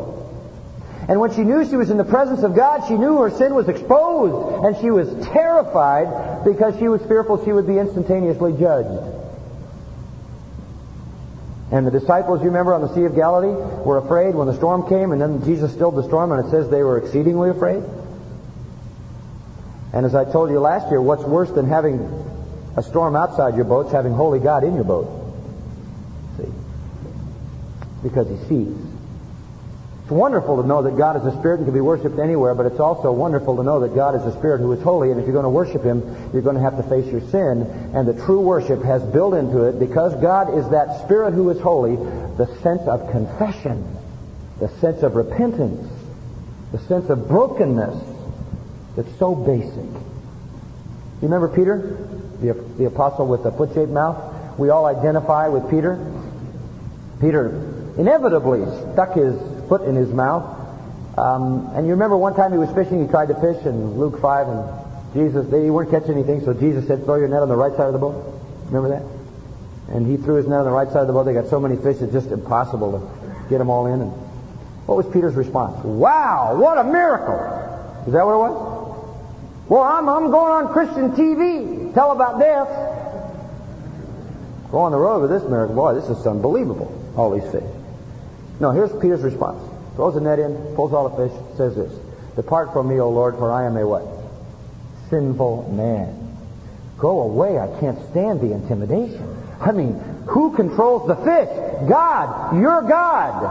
And 1.10 1.20
when 1.20 1.34
she 1.34 1.42
knew 1.42 1.68
she 1.68 1.76
was 1.76 1.90
in 1.90 1.98
the 1.98 2.06
presence 2.06 2.44
of 2.44 2.56
God, 2.56 2.88
she 2.88 2.94
knew 2.94 3.18
her 3.18 3.32
sin 3.32 3.56
was 3.56 3.68
exposed. 3.68 4.66
And 4.66 4.78
she 4.78 4.92
was 4.92 5.10
terrified 5.28 6.46
because 6.46 6.78
she 6.78 6.88
was 6.88 7.02
fearful 7.08 7.44
she 7.44 7.52
would 7.52 7.66
be 7.66 7.80
instantaneously 7.80 8.54
judged. 8.54 9.16
And 11.72 11.86
the 11.86 11.92
disciples, 11.92 12.42
you 12.42 12.48
remember, 12.48 12.76
on 12.76 12.82
the 12.82 12.94
Sea 12.94 13.06
of 13.06 13.16
Galilee 13.16 13.54
were 13.84 13.98
afraid 13.98 14.36
when 14.36 14.48
the 14.48 14.56
storm 14.56 14.88
came, 14.88 15.12
and 15.12 15.22
then 15.22 15.44
Jesus 15.44 15.74
stilled 15.74 15.96
the 15.96 16.04
storm, 16.04 16.32
and 16.32 16.46
it 16.46 16.52
says 16.52 16.70
they 16.70 16.84
were 16.84 16.98
exceedingly 16.98 17.50
afraid. 17.50 17.84
And 19.94 20.06
as 20.06 20.14
I 20.14 20.26
told 20.26 20.52
you 20.52 20.60
last 20.60 20.90
year, 20.90 21.02
what's 21.02 21.24
worse 21.24 21.50
than 21.52 21.68
having 21.68 22.00
a 22.80 22.84
storm 22.84 23.16
outside 23.16 23.56
your 23.56 23.66
boat 23.66 23.92
having 23.92 24.14
holy 24.14 24.40
God 24.40 24.64
in 24.64 24.74
your 24.74 24.86
boat. 24.86 25.08
See? 26.38 26.48
Because 28.02 28.28
he 28.30 28.38
sees. 28.48 28.76
It's 30.04 30.12
wonderful 30.12 30.62
to 30.62 30.68
know 30.68 30.82
that 30.84 30.98
God 30.98 31.18
is 31.18 31.26
a 31.26 31.38
spirit 31.38 31.58
and 31.58 31.66
can 31.66 31.74
be 31.74 31.82
worshipped 31.82 32.18
anywhere, 32.18 32.56
but 32.56 32.66
it's 32.66 32.80
also 32.80 33.12
wonderful 33.12 33.58
to 33.58 33.64
know 33.64 33.82
that 33.82 33.94
God 33.94 34.16
is 34.16 34.24
a 34.24 34.32
spirit 34.40 34.60
who 34.60 34.72
is 34.72 34.82
holy, 34.82 35.12
and 35.12 35.20
if 35.20 35.28
you're 35.28 35.34
going 35.34 35.44
to 35.44 35.50
worship 35.50 35.84
him, 35.84 36.02
you're 36.32 36.42
going 36.42 36.56
to 36.56 36.62
have 36.62 36.78
to 36.78 36.84
face 36.84 37.06
your 37.12 37.22
sin. 37.30 37.62
And 37.94 38.08
the 38.08 38.16
true 38.26 38.40
worship 38.40 38.82
has 38.84 39.04
built 39.04 39.34
into 39.34 39.66
it, 39.66 39.78
because 39.78 40.16
God 40.22 40.58
is 40.58 40.68
that 40.70 41.04
spirit 41.04 41.34
who 41.34 41.50
is 41.50 41.60
holy, 41.60 41.98
the 41.98 42.48
sense 42.64 42.82
of 42.88 43.12
confession, 43.12 43.86
the 44.60 44.70
sense 44.80 45.04
of 45.04 45.16
repentance, 45.16 45.86
the 46.72 46.80
sense 46.80 47.10
of 47.10 47.28
brokenness 47.28 48.02
that's 48.96 49.20
so 49.20 49.36
basic. 49.36 50.02
You 51.22 51.28
remember 51.28 51.50
Peter, 51.50 51.98
the, 52.40 52.54
the 52.78 52.86
apostle 52.86 53.28
with 53.28 53.44
the 53.44 53.52
foot-shaped 53.52 53.92
mouth? 53.92 54.58
We 54.58 54.70
all 54.70 54.86
identify 54.86 55.50
with 55.50 55.70
Peter. 55.70 56.00
Peter 57.20 57.50
inevitably 57.98 58.64
stuck 58.94 59.16
his 59.16 59.36
foot 59.68 59.82
in 59.82 59.96
his 59.96 60.10
mouth. 60.10 60.58
Um, 61.18 61.72
and 61.76 61.86
you 61.86 61.92
remember 61.92 62.16
one 62.16 62.36
time 62.36 62.54
he 62.54 62.58
was 62.58 62.72
fishing, 62.72 63.04
he 63.04 63.12
tried 63.12 63.28
to 63.28 63.36
fish 63.36 63.66
in 63.66 64.00
Luke 64.00 64.22
5, 64.22 64.48
and 64.48 65.14
Jesus, 65.14 65.46
they 65.52 65.70
weren't 65.70 65.92
catching 65.92 66.14
anything, 66.14 66.40
so 66.46 66.54
Jesus 66.54 66.88
said, 66.88 67.04
throw 67.04 67.16
your 67.16 67.28
net 67.28 67.42
on 67.42 67.50
the 67.50 67.56
right 67.56 67.76
side 67.76 67.88
of 67.88 67.94
the 67.94 68.00
boat. 68.00 68.16
Remember 68.72 68.88
that? 68.90 69.04
And 69.94 70.08
he 70.08 70.16
threw 70.16 70.36
his 70.36 70.48
net 70.48 70.60
on 70.60 70.66
the 70.66 70.72
right 70.72 70.88
side 70.88 71.02
of 71.02 71.08
the 71.08 71.14
boat. 71.14 71.24
They 71.24 71.34
got 71.34 71.48
so 71.48 71.60
many 71.60 71.76
fish, 71.76 71.98
it's 72.00 72.14
just 72.14 72.32
impossible 72.32 72.94
to 72.94 73.50
get 73.50 73.58
them 73.58 73.70
all 73.70 73.88
in. 73.88 74.00
And 74.00 74.12
what 74.86 74.96
was 74.96 75.06
Peter's 75.12 75.36
response? 75.36 75.84
Wow, 75.84 76.56
what 76.56 76.78
a 76.78 76.84
miracle! 76.86 77.68
Is 78.08 78.14
that 78.14 78.26
what 78.26 78.34
it 78.34 78.38
was? 78.38 78.69
Well, 79.70 79.84
I'm, 79.84 80.10
I'm 80.10 80.32
going 80.32 80.52
on 80.52 80.74
Christian 80.74 81.12
TV. 81.12 81.94
Tell 81.94 82.12
about 82.12 82.40
death. 82.40 82.68
Go 84.72 84.80
on 84.80 84.92
the 84.92 84.98
road 84.98 85.22
with 85.22 85.30
this 85.30 85.48
miracle. 85.48 85.76
Boy, 85.76 85.94
this 85.94 86.10
is 86.10 86.26
unbelievable. 86.26 86.90
All 87.16 87.32
these 87.32 87.50
fish. 87.52 87.64
No, 88.60 88.72
here's 88.72 88.92
Peter's 88.94 89.22
response. 89.22 89.64
Throws 89.96 90.16
the 90.16 90.22
net 90.22 90.40
in, 90.40 90.56
pulls 90.76 90.92
all 90.92 91.10
the 91.10 91.28
fish, 91.28 91.38
says 91.58 91.76
this. 91.76 91.94
Depart 92.36 92.74
from 92.74 92.88
me, 92.88 93.00
O 93.00 93.10
Lord, 93.10 93.36
for 93.36 93.52
I 93.52 93.66
am 93.66 93.78
a 93.78 93.88
what? 93.88 94.06
Sinful 95.10 95.72
man. 95.72 96.38
Go 96.98 97.22
away. 97.22 97.60
I 97.60 97.68
can't 97.80 98.00
stand 98.10 98.42
the 98.42 98.52
intimidation. 98.52 99.38
I 99.62 99.72
mean, 99.72 99.94
who 100.28 100.56
controls 100.56 101.08
the 101.08 101.16
fish? 101.16 101.90
God. 101.90 102.60
You're 102.60 102.82
God. 102.84 103.44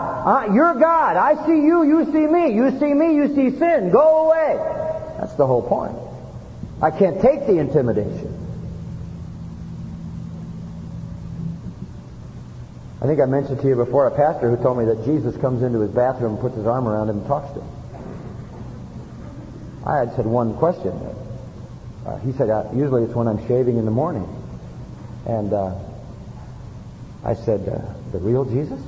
Uh, 0.48 0.52
you're 0.52 0.74
God. 0.74 1.16
I 1.16 1.46
see 1.46 1.62
you, 1.62 1.84
you 1.84 2.04
see 2.06 2.26
me. 2.26 2.54
You 2.54 2.78
see 2.78 2.92
me, 2.92 3.14
you 3.14 3.34
see 3.34 3.56
sin. 3.56 3.90
Go 3.90 4.26
away. 4.26 4.56
That's 5.18 5.34
the 5.34 5.46
whole 5.46 5.62
point. 5.62 6.07
I 6.80 6.90
can't 6.90 7.20
take 7.20 7.46
the 7.46 7.58
intimidation. 7.58 8.34
I 13.00 13.06
think 13.06 13.20
I 13.20 13.26
mentioned 13.26 13.60
to 13.60 13.68
you 13.68 13.76
before 13.76 14.06
a 14.08 14.10
pastor 14.10 14.50
who 14.50 14.60
told 14.62 14.78
me 14.78 14.84
that 14.86 15.04
Jesus 15.04 15.36
comes 15.36 15.62
into 15.62 15.80
his 15.80 15.90
bathroom 15.90 16.36
puts 16.36 16.56
his 16.56 16.66
arm 16.66 16.88
around 16.88 17.08
him 17.08 17.18
and 17.18 17.26
talks 17.26 17.52
to 17.54 17.60
him. 17.60 17.78
I 19.86 19.98
had 19.98 20.16
said 20.16 20.26
one 20.26 20.56
question. 20.56 20.92
Uh, 22.04 22.18
he 22.18 22.32
said, 22.32 22.50
uh, 22.50 22.64
usually 22.74 23.04
it's 23.04 23.14
when 23.14 23.28
I'm 23.28 23.46
shaving 23.46 23.76
in 23.76 23.84
the 23.84 23.90
morning. 23.90 24.26
And 25.26 25.52
uh, 25.52 25.74
I 27.24 27.34
said, 27.34 27.68
uh, 27.68 27.80
the 28.12 28.18
real 28.18 28.44
Jesus? 28.44 28.80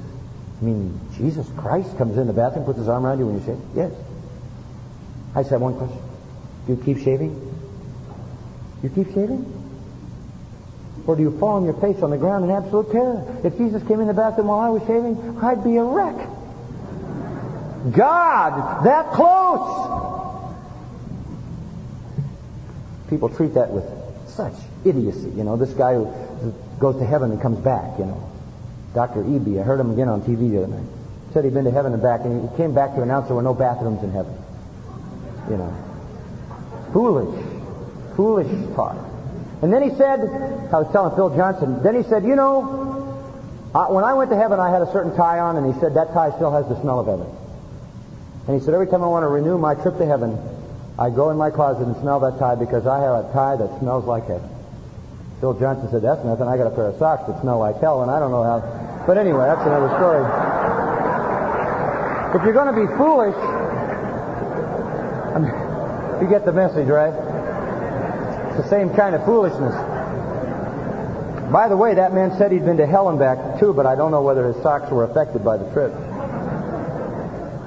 I 0.60 0.64
mean, 0.64 0.98
Jesus 1.16 1.48
Christ 1.56 1.96
comes 1.96 2.18
in 2.18 2.26
the 2.26 2.32
bathroom, 2.32 2.64
puts 2.64 2.78
his 2.78 2.88
arm 2.88 3.06
around 3.06 3.18
you 3.18 3.26
when 3.26 3.38
you 3.38 3.44
shave? 3.44 3.58
Yes. 3.74 3.92
I 5.34 5.42
said, 5.44 5.60
one 5.60 5.76
question. 5.76 6.02
Do 6.66 6.74
you 6.74 6.82
keep 6.82 6.98
shaving? 7.04 7.49
You 8.82 8.88
keep 8.88 9.08
shaving? 9.08 9.60
Or 11.06 11.16
do 11.16 11.22
you 11.22 11.36
fall 11.38 11.56
on 11.56 11.64
your 11.64 11.74
face 11.74 12.02
on 12.02 12.10
the 12.10 12.18
ground 12.18 12.44
in 12.44 12.50
absolute 12.50 12.92
terror? 12.92 13.40
If 13.44 13.56
Jesus 13.58 13.82
came 13.86 14.00
in 14.00 14.06
the 14.06 14.14
bathroom 14.14 14.48
while 14.48 14.60
I 14.60 14.68
was 14.70 14.82
shaving, 14.82 15.38
I'd 15.42 15.64
be 15.64 15.76
a 15.76 15.84
wreck. 15.84 16.16
God, 17.92 18.84
that 18.84 19.10
close! 19.12 19.88
People 23.08 23.28
treat 23.30 23.54
that 23.54 23.70
with 23.70 23.84
such 24.28 24.54
idiocy. 24.84 25.30
You 25.30 25.44
know, 25.44 25.56
this 25.56 25.72
guy 25.72 25.94
who 25.94 26.54
goes 26.78 26.96
to 26.98 27.04
heaven 27.04 27.32
and 27.32 27.40
comes 27.40 27.58
back, 27.58 27.98
you 27.98 28.04
know. 28.04 28.30
Dr. 28.94 29.22
Eby, 29.22 29.60
I 29.60 29.62
heard 29.62 29.80
him 29.80 29.90
again 29.90 30.08
on 30.08 30.22
TV 30.22 30.50
the 30.50 30.58
other 30.58 30.68
night. 30.68 30.86
Said 31.32 31.44
he'd 31.44 31.54
been 31.54 31.64
to 31.64 31.70
heaven 31.70 31.92
and 31.92 32.02
back, 32.02 32.20
and 32.24 32.48
he 32.48 32.56
came 32.56 32.74
back 32.74 32.94
to 32.94 33.02
announce 33.02 33.26
there 33.26 33.36
were 33.36 33.42
no 33.42 33.54
bathrooms 33.54 34.02
in 34.02 34.10
heaven. 34.10 34.34
You 35.48 35.56
know. 35.56 35.74
Foolish. 36.92 37.59
Foolish 38.20 38.52
talk. 38.76 39.00
And 39.64 39.72
then 39.72 39.80
he 39.80 39.96
said, 39.96 40.20
I 40.20 40.76
was 40.76 40.92
telling 40.92 41.16
Phil 41.16 41.32
Johnson, 41.32 41.80
then 41.82 41.96
he 41.96 42.04
said, 42.04 42.20
you 42.22 42.36
know, 42.36 43.16
uh, 43.72 43.88
when 43.88 44.04
I 44.04 44.12
went 44.12 44.28
to 44.28 44.36
heaven, 44.36 44.60
I 44.60 44.68
had 44.68 44.84
a 44.84 44.92
certain 44.92 45.16
tie 45.16 45.40
on, 45.40 45.56
and 45.56 45.64
he 45.64 45.72
said, 45.80 45.96
that 45.96 46.12
tie 46.12 46.28
still 46.36 46.52
has 46.52 46.68
the 46.68 46.76
smell 46.84 47.00
of 47.00 47.08
heaven. 47.08 47.24
And 48.44 48.60
he 48.60 48.60
said, 48.60 48.76
every 48.76 48.92
time 48.92 49.00
I 49.00 49.08
want 49.08 49.24
to 49.24 49.32
renew 49.32 49.56
my 49.56 49.72
trip 49.72 49.96
to 49.96 50.04
heaven, 50.04 50.36
I 51.00 51.08
go 51.08 51.32
in 51.32 51.40
my 51.40 51.48
closet 51.48 51.88
and 51.88 51.96
smell 52.04 52.20
that 52.20 52.36
tie 52.36 52.60
because 52.60 52.84
I 52.84 53.00
have 53.00 53.24
a 53.24 53.32
tie 53.32 53.56
that 53.56 53.72
smells 53.80 54.04
like 54.04 54.28
heaven. 54.28 54.44
Phil 55.40 55.56
Johnson 55.56 55.88
said, 55.88 56.04
that's 56.04 56.20
nothing. 56.20 56.44
I 56.44 56.60
got 56.60 56.68
a 56.68 56.76
pair 56.76 56.92
of 56.92 57.00
socks 57.00 57.24
that 57.24 57.40
smell 57.40 57.56
like 57.56 57.80
hell, 57.80 58.04
and 58.04 58.12
I 58.12 58.20
don't 58.20 58.36
know 58.36 58.44
how. 58.44 58.60
But 59.08 59.16
anyway, 59.16 59.48
that's 59.48 59.64
another 59.64 59.88
story. 59.96 60.20
If 62.36 62.44
you're 62.44 62.52
going 62.52 62.68
to 62.68 62.76
be 62.84 62.88
foolish, 63.00 63.36
I 65.32 65.38
mean, 65.40 65.56
you 66.20 66.28
get 66.28 66.44
the 66.44 66.52
message, 66.52 66.84
right? 66.84 67.29
The 68.60 68.68
same 68.68 68.90
kind 68.90 69.14
of 69.14 69.24
foolishness. 69.24 69.74
By 71.50 71.68
the 71.70 71.78
way, 71.78 71.94
that 71.94 72.12
man 72.12 72.36
said 72.36 72.52
he'd 72.52 72.66
been 72.66 72.76
to 72.76 72.86
hell 72.86 73.08
and 73.08 73.18
back 73.18 73.58
too, 73.58 73.72
but 73.72 73.86
I 73.86 73.96
don't 73.96 74.10
know 74.10 74.20
whether 74.20 74.52
his 74.52 74.62
socks 74.62 74.90
were 74.90 75.04
affected 75.04 75.42
by 75.42 75.56
the 75.56 75.64
trip. 75.72 75.94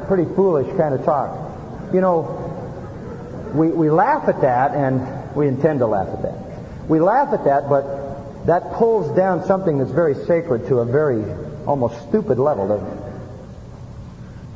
Pretty 0.07 0.25
foolish 0.35 0.67
kind 0.77 0.93
of 0.93 1.03
talk. 1.03 1.35
You 1.95 1.99
know, 1.99 3.49
we, 3.55 3.69
we 3.69 3.89
laugh 3.89 4.29
at 4.29 4.41
that, 4.41 4.75
and 4.75 5.35
we 5.35 5.47
intend 5.47 5.79
to 5.79 5.87
laugh 5.87 6.09
at 6.09 6.21
that. 6.21 6.87
We 6.87 6.99
laugh 6.99 7.33
at 7.33 7.43
that, 7.45 7.69
but 7.69 8.45
that 8.45 8.73
pulls 8.73 9.17
down 9.17 9.47
something 9.47 9.79
that's 9.79 9.89
very 9.89 10.13
sacred 10.13 10.67
to 10.67 10.77
a 10.81 10.85
very 10.85 11.23
almost 11.65 12.07
stupid 12.07 12.37
level, 12.37 12.67
doesn't 12.67 12.87
it? 12.87 13.03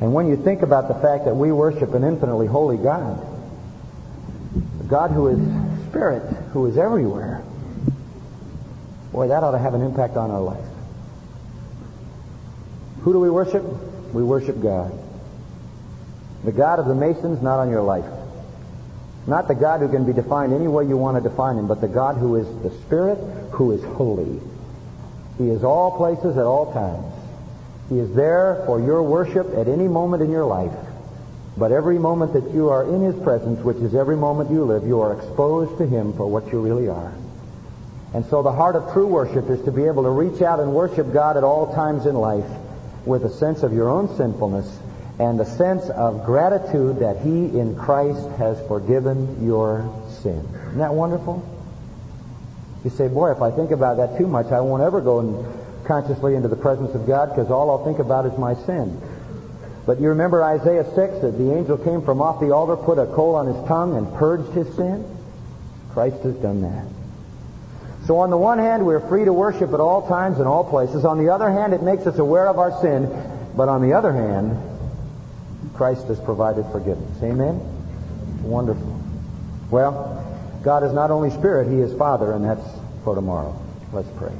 And 0.02 0.14
when 0.14 0.28
you 0.28 0.36
think 0.36 0.62
about 0.62 0.86
the 0.86 0.94
fact 0.94 1.24
that 1.24 1.34
we 1.34 1.50
worship 1.50 1.94
an 1.94 2.04
infinitely 2.04 2.46
holy 2.46 2.76
God, 2.76 3.26
a 4.80 4.84
God 4.84 5.10
who 5.10 5.26
is 5.26 5.67
spirit, 5.88 6.22
who 6.52 6.66
is 6.66 6.78
everywhere, 6.78 7.42
boy, 9.12 9.28
that 9.28 9.42
ought 9.42 9.52
to 9.52 9.58
have 9.58 9.74
an 9.74 9.82
impact 9.82 10.16
on 10.16 10.30
our 10.30 10.40
life. 10.40 10.64
Who 13.00 13.12
do 13.12 13.20
we 13.20 13.30
worship? 13.30 13.64
We 14.12 14.22
worship 14.22 14.60
God. 14.60 14.92
The 16.44 16.52
God 16.52 16.78
of 16.78 16.86
the 16.86 16.94
Masons, 16.94 17.42
not 17.42 17.58
on 17.58 17.70
your 17.70 17.82
life. 17.82 18.04
Not 19.26 19.48
the 19.48 19.54
God 19.54 19.80
who 19.80 19.88
can 19.88 20.06
be 20.06 20.12
defined 20.12 20.54
any 20.54 20.68
way 20.68 20.86
you 20.86 20.96
want 20.96 21.22
to 21.22 21.28
define 21.28 21.58
him, 21.58 21.68
but 21.68 21.80
the 21.80 21.88
God 21.88 22.16
who 22.16 22.36
is 22.36 22.46
the 22.62 22.70
Spirit, 22.82 23.18
who 23.52 23.72
is 23.72 23.84
holy. 23.84 24.40
He 25.36 25.50
is 25.50 25.62
all 25.62 25.96
places 25.96 26.36
at 26.36 26.44
all 26.44 26.72
times. 26.72 27.14
He 27.88 27.98
is 27.98 28.14
there 28.14 28.62
for 28.66 28.80
your 28.80 29.02
worship 29.02 29.46
at 29.56 29.68
any 29.68 29.88
moment 29.88 30.22
in 30.22 30.30
your 30.30 30.44
life. 30.44 30.72
But 31.58 31.72
every 31.72 31.98
moment 31.98 32.34
that 32.34 32.54
you 32.54 32.68
are 32.68 32.84
in 32.84 33.02
His 33.02 33.20
presence, 33.24 33.60
which 33.64 33.78
is 33.78 33.94
every 33.94 34.16
moment 34.16 34.50
you 34.50 34.64
live, 34.64 34.86
you 34.86 35.00
are 35.00 35.18
exposed 35.18 35.76
to 35.78 35.86
Him 35.86 36.12
for 36.12 36.26
what 36.26 36.52
you 36.52 36.60
really 36.60 36.88
are. 36.88 37.12
And 38.14 38.24
so 38.26 38.42
the 38.42 38.52
heart 38.52 38.76
of 38.76 38.92
true 38.92 39.06
worship 39.06 39.50
is 39.50 39.60
to 39.64 39.72
be 39.72 39.84
able 39.84 40.04
to 40.04 40.10
reach 40.10 40.40
out 40.40 40.60
and 40.60 40.72
worship 40.72 41.12
God 41.12 41.36
at 41.36 41.44
all 41.44 41.74
times 41.74 42.06
in 42.06 42.14
life 42.14 42.48
with 43.04 43.24
a 43.24 43.30
sense 43.30 43.62
of 43.62 43.72
your 43.72 43.88
own 43.88 44.16
sinfulness 44.16 44.78
and 45.18 45.40
a 45.40 45.44
sense 45.44 45.88
of 45.90 46.24
gratitude 46.24 47.00
that 47.00 47.18
He 47.18 47.58
in 47.58 47.74
Christ 47.76 48.28
has 48.38 48.64
forgiven 48.68 49.44
your 49.44 49.92
sin. 50.22 50.46
Isn't 50.68 50.78
that 50.78 50.94
wonderful? 50.94 51.44
You 52.84 52.90
say, 52.90 53.08
boy, 53.08 53.32
if 53.32 53.42
I 53.42 53.50
think 53.50 53.72
about 53.72 53.96
that 53.96 54.16
too 54.16 54.28
much, 54.28 54.52
I 54.52 54.60
won't 54.60 54.82
ever 54.82 55.00
go 55.00 55.44
consciously 55.84 56.36
into 56.36 56.48
the 56.48 56.56
presence 56.56 56.94
of 56.94 57.06
God 57.06 57.30
because 57.30 57.50
all 57.50 57.70
I'll 57.70 57.84
think 57.84 57.98
about 57.98 58.26
is 58.26 58.38
my 58.38 58.54
sin. 58.54 59.00
But 59.88 60.02
you 60.02 60.10
remember 60.10 60.44
Isaiah 60.44 60.84
6 60.84 60.94
that 61.22 61.38
the 61.38 61.56
angel 61.56 61.78
came 61.78 62.02
from 62.02 62.20
off 62.20 62.40
the 62.40 62.50
altar, 62.50 62.76
put 62.76 62.98
a 62.98 63.06
coal 63.06 63.36
on 63.36 63.46
his 63.46 63.56
tongue, 63.66 63.96
and 63.96 64.12
purged 64.16 64.52
his 64.52 64.68
sin? 64.76 65.02
Christ 65.94 66.22
has 66.24 66.34
done 66.34 66.60
that. 66.60 66.84
So 68.04 68.18
on 68.18 68.28
the 68.28 68.36
one 68.36 68.58
hand, 68.58 68.84
we're 68.84 69.00
free 69.08 69.24
to 69.24 69.32
worship 69.32 69.72
at 69.72 69.80
all 69.80 70.06
times 70.06 70.40
and 70.40 70.46
all 70.46 70.62
places. 70.62 71.06
On 71.06 71.16
the 71.16 71.32
other 71.32 71.50
hand, 71.50 71.72
it 71.72 71.82
makes 71.82 72.06
us 72.06 72.18
aware 72.18 72.48
of 72.48 72.58
our 72.58 72.78
sin. 72.82 73.06
But 73.56 73.70
on 73.70 73.80
the 73.80 73.94
other 73.94 74.12
hand, 74.12 74.58
Christ 75.72 76.06
has 76.08 76.20
provided 76.20 76.66
forgiveness. 76.70 77.22
Amen? 77.22 77.58
Wonderful. 78.42 79.00
Well, 79.70 80.60
God 80.62 80.84
is 80.84 80.92
not 80.92 81.10
only 81.10 81.30
Spirit, 81.30 81.66
He 81.72 81.80
is 81.80 81.96
Father, 81.96 82.32
and 82.32 82.44
that's 82.44 82.68
for 83.04 83.14
tomorrow. 83.14 83.58
Let's 83.94 84.10
pray. 84.18 84.34